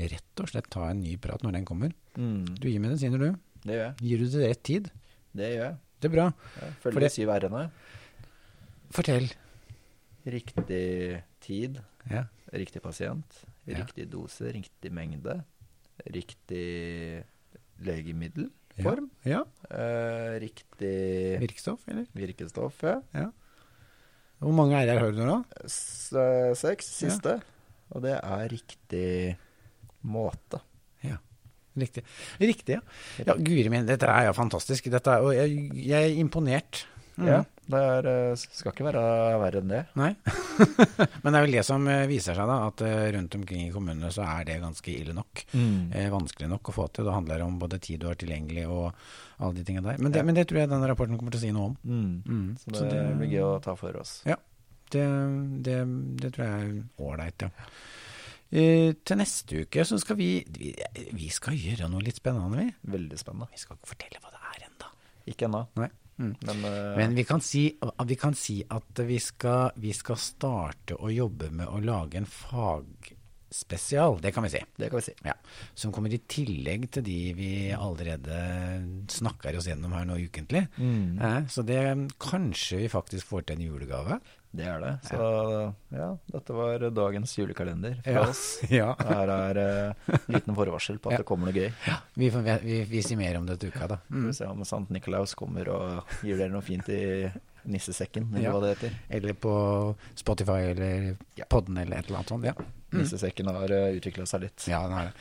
rett 0.00 0.40
og 0.40 0.48
slett 0.48 0.70
ta 0.72 0.86
en 0.90 1.02
ny 1.04 1.16
prat 1.20 1.42
når 1.44 1.58
den 1.58 1.66
kommer. 1.68 1.92
Mm, 2.16 2.46
Du 2.56 2.68
gir 2.70 2.80
medisiner, 2.80 3.18
du. 3.20 3.34
det 3.66 3.74
gjør 3.76 3.84
jeg. 3.84 3.96
Gir 4.08 4.18
du 4.18 4.26
det 4.32 4.48
rett 4.48 4.62
tid? 4.64 4.88
Det 5.36 5.50
gjør 5.52 5.64
jeg. 5.66 5.76
Det 6.00 6.08
er 6.08 6.14
bra. 6.14 6.26
Ja, 6.60 6.70
Følger 6.80 7.00
de 7.06 7.10
syv 7.12 7.28
r-ene. 7.36 7.66
Fortell. 8.96 9.28
Riktig 10.26 11.22
tid, 11.40 11.80
Ja. 12.10 12.24
riktig 12.52 12.80
pasient, 12.82 13.44
Ja. 13.66 13.78
riktig 13.84 14.08
dose, 14.10 14.52
riktig 14.52 14.90
mengde, 14.92 15.44
riktig 16.06 17.24
legemiddelform, 17.80 19.10
Ja. 19.24 19.44
eh, 19.70 20.38
riktig 20.40 21.40
Virkestoff, 21.40 21.86
eller? 21.88 22.06
virkestoff, 22.14 22.82
ja. 22.82 23.30
Hvor 24.42 24.52
mange 24.56 24.78
r-er 24.78 25.00
har 25.00 25.12
du 25.16 25.22
nå? 25.24 25.36
S 25.64 26.10
seks, 26.60 26.88
siste. 27.00 27.38
Og 27.94 28.02
det 28.04 28.16
er 28.18 28.48
riktig 28.52 29.08
måte. 30.06 30.60
Ja. 31.04 31.16
Riktig. 31.76 32.02
Riktig, 32.40 32.78
ja. 32.78 32.82
ja 33.26 33.36
Guri 33.36 33.68
min, 33.72 33.86
dette 33.88 34.08
er 34.08 34.28
jo 34.28 34.36
fantastisk. 34.36 34.88
Er, 34.88 35.00
og 35.20 35.32
jeg, 35.36 35.56
jeg 35.76 36.12
er 36.12 36.20
imponert. 36.20 36.84
Mm. 37.16 37.28
Ja, 37.30 37.38
det 37.72 37.78
er, 37.80 38.06
eh, 38.10 38.36
skal 38.36 38.74
ikke 38.74 38.84
være 38.86 39.02
verre 39.40 39.60
enn 39.62 39.70
det. 39.72 39.80
Nei. 39.96 40.10
Men 41.22 41.32
det 41.32 41.38
er 41.38 41.44
vel 41.46 41.54
det 41.56 41.64
som 41.66 41.86
eh, 41.88 42.04
viser 42.10 42.36
seg, 42.36 42.50
da. 42.50 42.58
At 42.68 42.82
eh, 42.84 43.06
rundt 43.16 43.34
omkring 43.38 43.64
i 43.66 43.72
kommunene 43.74 44.10
så 44.14 44.26
er 44.28 44.44
det 44.48 44.58
ganske 44.62 44.92
ille 44.92 45.16
nok. 45.16 45.46
Eh, 45.56 46.10
vanskelig 46.12 46.50
nok 46.52 46.70
å 46.70 46.76
få 46.76 46.88
til. 46.92 47.08
Det 47.08 47.16
handler 47.16 47.46
om 47.46 47.58
både 47.62 47.80
tid 47.82 48.04
du 48.04 48.10
har 48.10 48.20
tilgjengelig 48.20 48.66
og 48.68 48.90
alle 49.40 49.56
de 49.58 49.64
tingene 49.66 49.88
der. 49.88 50.02
Men 50.02 50.12
det, 50.12 50.22
Ja. 50.22 50.28
men 50.28 50.38
det 50.38 50.46
tror 50.50 50.60
jeg 50.62 50.72
denne 50.74 50.92
rapporten 50.92 51.18
kommer 51.18 51.32
til 51.34 51.40
å 51.40 51.46
si 51.46 51.52
noe 51.56 51.72
om. 51.72 51.76
Mm. 51.82 52.22
Mm. 52.26 52.48
Så 52.66 52.86
det, 52.86 53.02
blir 53.18 53.32
gøy 53.32 53.44
å 53.48 53.60
ta 53.64 53.76
for 53.80 53.96
oss. 54.00 54.18
Det, 54.26 55.02
det, 55.66 55.78
det 56.22 56.34
tror 56.36 56.44
jeg 56.46 56.66
er 56.68 56.82
ålreit, 57.02 57.48
ja. 57.48 57.70
Uh, 58.46 58.92
til 59.02 59.18
neste 59.18 59.64
uke 59.66 59.82
så 59.82 59.96
skal 59.98 60.14
vi, 60.20 60.28
vi 60.54 60.68
Vi 61.18 61.26
skal 61.34 61.56
gjøre 61.58 61.88
noe 61.90 62.04
litt 62.06 62.20
spennende, 62.20 62.60
vi. 62.62 62.92
Veldig 62.94 63.18
spennende. 63.18 63.48
Vi 63.50 63.58
skal 63.58 63.74
ikke 63.74 63.90
fortelle 63.96 64.20
hva 64.22 64.30
det 64.30 64.42
er 64.52 64.68
ennå. 64.68 64.90
Ikke 65.32 65.48
ennå. 65.48 65.64
Mm. 66.18 66.34
men, 66.40 66.64
uh, 66.64 66.96
Men 66.96 67.14
vi 67.14 67.24
kan, 67.24 67.40
si, 67.40 67.66
vi 68.06 68.16
kan 68.16 68.34
si 68.34 68.62
at 68.68 69.00
vi 69.04 69.18
skal, 69.20 69.74
vi 69.76 69.92
skal 69.92 70.16
starte 70.16 70.96
å 70.96 71.10
jobbe 71.12 71.50
med 71.52 71.68
å 71.68 71.80
lage 71.84 72.16
en 72.20 72.28
fagspesial. 73.50 74.20
Det 74.20 74.32
kan 74.32 74.42
vi 74.42 74.50
si. 74.50 74.62
det 74.76 74.88
kan 74.90 74.96
vi 74.98 75.02
si. 75.02 75.12
Ja, 75.24 75.34
Som 75.74 75.92
kommer 75.92 76.12
i 76.12 76.18
tillegg 76.18 76.90
til 76.90 77.02
de 77.04 77.32
vi 77.34 77.72
allerede 77.72 79.06
snakker 79.08 79.56
oss 79.56 79.66
gjennom 79.68 79.92
her 79.92 80.04
nå 80.04 80.16
ukentlig. 80.18 80.66
Mm. 80.78 81.18
Ja, 81.20 81.46
så 81.48 81.62
det 81.62 82.10
kanskje 82.18 82.78
vi 82.78 82.88
faktisk 82.88 83.26
får 83.26 83.46
til 83.46 83.56
en 83.56 83.66
julegave. 83.66 84.20
Det 84.56 84.64
er 84.64 84.80
det. 84.80 84.92
Så 85.04 85.74
ja, 85.92 86.16
dette 86.32 86.52
var 86.56 86.78
dagens 86.90 87.34
julekalender 87.38 87.98
fra 88.02 88.12
Ja. 88.12 88.28
oss. 88.28 88.60
Ja. 88.70 88.94
Her 88.98 89.28
er 89.28 89.58
uh, 89.58 90.14
liten 90.32 90.54
forvarsel 90.56 90.98
på 90.98 91.10
at 91.12 91.18
det 91.20 91.26
kommer 91.28 91.50
noe 91.50 91.56
gøy. 91.56 91.70
Vi, 92.14 92.30
får, 92.30 92.46
vi, 92.64 92.84
vi 92.88 93.02
sier 93.04 93.18
mer 93.20 93.36
om 93.38 93.46
det 93.46 93.58
til 93.60 93.68
uka, 93.74 93.86
da. 93.86 93.98
Mm. 94.10 94.28
vi 94.30 94.32
se 94.38 94.46
om 94.48 94.64
Sant 94.64 94.90
Nikolaus 94.90 95.34
kommer 95.36 95.68
og 95.68 96.16
gir 96.24 96.38
dere 96.40 96.50
noe 96.54 96.64
fint 96.64 96.88
i 96.88 97.28
Nissesekken, 97.66 98.28
eller 98.34 98.44
Ja. 98.46 98.52
hva 98.54 98.60
det 98.62 98.72
heter. 98.76 98.96
Eller 99.10 99.32
på 99.34 99.52
Spotify 100.14 100.60
eller 100.72 101.16
Ja. 101.36 101.44
podden 101.50 101.78
eller 101.78 101.98
et 101.98 102.06
eller 102.06 102.18
annet 102.18 102.28
sånt. 102.28 102.44
Ja, 102.44 102.54
Nissesekken 102.92 103.46
har 103.50 103.70
uh, 103.70 103.92
utvikla 103.98 104.26
seg 104.26 104.40
litt. 104.46 104.66
ja 104.68 104.82
den 104.86 104.92
har 104.96 105.04
det. 105.10 105.14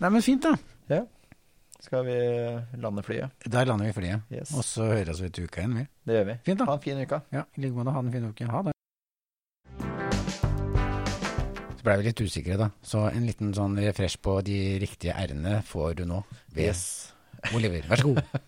Nei, 0.00 0.10
men 0.10 0.22
fint, 0.22 0.42
da. 0.42 0.54
Ja. 0.88 1.04
Skal 1.82 2.04
vi 2.06 2.14
lande 2.78 3.02
flyet? 3.02 3.30
Der 3.50 3.64
lander 3.66 3.86
vi 3.86 3.92
flyet. 3.92 4.20
Yes. 4.30 4.52
Og 4.54 4.62
så 4.64 4.84
høres 4.86 5.20
vi 5.20 5.28
til 5.30 5.44
uka 5.48 5.60
igjen, 5.64 5.74
vi. 5.80 5.86
Det 6.06 6.14
gjør 6.18 6.26
vi. 6.28 6.36
Fint, 6.44 6.58
da. 6.58 6.64
Ha 6.68 6.74
en 6.74 6.80
fin 6.84 7.00
uke. 7.02 7.22
Ja, 7.32 7.42
i 7.56 7.60
like 7.64 7.74
måte. 7.74 7.90
Ha 7.96 7.98
en 8.04 8.12
fin 8.12 8.28
uke. 8.28 8.46
Ha 8.46 8.62
det. 8.62 8.72
Så 11.76 11.82
blei 11.86 11.96
vi 11.98 12.06
litt 12.06 12.20
usikre, 12.22 12.56
da. 12.60 12.68
Så 12.86 13.08
en 13.10 13.26
liten 13.26 13.50
sånn 13.56 13.74
refresh 13.82 14.20
på 14.22 14.36
de 14.46 14.58
riktige 14.82 15.14
r-ene 15.18 15.62
får 15.66 15.96
du 15.98 16.04
nå. 16.06 16.20
Yes. 16.54 16.84
Oliver. 17.56 17.82
Vær 17.90 17.96
så 18.04 18.12
god. 18.12 18.22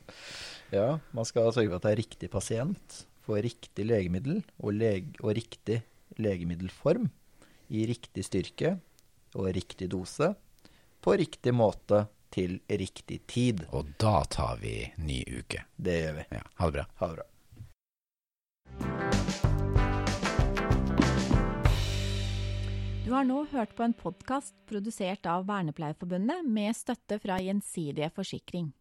Ja, 0.75 0.99
man 1.15 1.27
skal 1.29 1.53
sørge 1.55 1.69
for 1.71 1.77
at 1.79 1.85
det 1.85 1.91
er 1.93 1.99
riktig 2.01 2.29
pasient, 2.33 2.95
får 3.25 3.43
riktig 3.47 3.87
legemiddel 3.89 4.43
og, 4.61 4.73
leg 4.77 5.15
og 5.23 5.35
riktig 5.37 5.81
legemiddelform 6.21 7.09
i 7.75 7.87
riktig 7.89 8.27
styrke 8.27 8.77
og 9.35 9.51
riktig 9.57 9.89
dose 9.93 10.35
på 11.05 11.17
riktig 11.19 11.55
måte 11.57 12.07
til 12.35 12.59
riktig 12.69 13.21
tid. 13.31 13.67
Og 13.77 13.95
da 14.01 14.25
tar 14.31 14.59
vi 14.63 14.81
ny 15.05 15.21
uke. 15.41 15.65
Det 15.77 16.01
gjør 16.01 16.19
vi. 16.19 16.27
Ja, 16.35 16.43
ha 16.61 16.71
det 16.71 16.77
bra. 16.79 16.87
Ha 17.01 17.09
det 17.13 17.17
bra. 17.21 17.29
Du 23.05 23.13
har 23.13 23.27
nå 23.29 23.43
hørt 23.53 23.75
på 23.77 23.85
en 23.85 23.93
podkast 23.93 24.55
produsert 24.67 25.29
av 25.29 25.45
Vernepleierforbundet 25.51 26.47
med 26.49 26.73
støtte 26.75 27.21
fra 27.21 27.37
Gjensidige 27.45 28.09
Forsikring. 28.17 28.73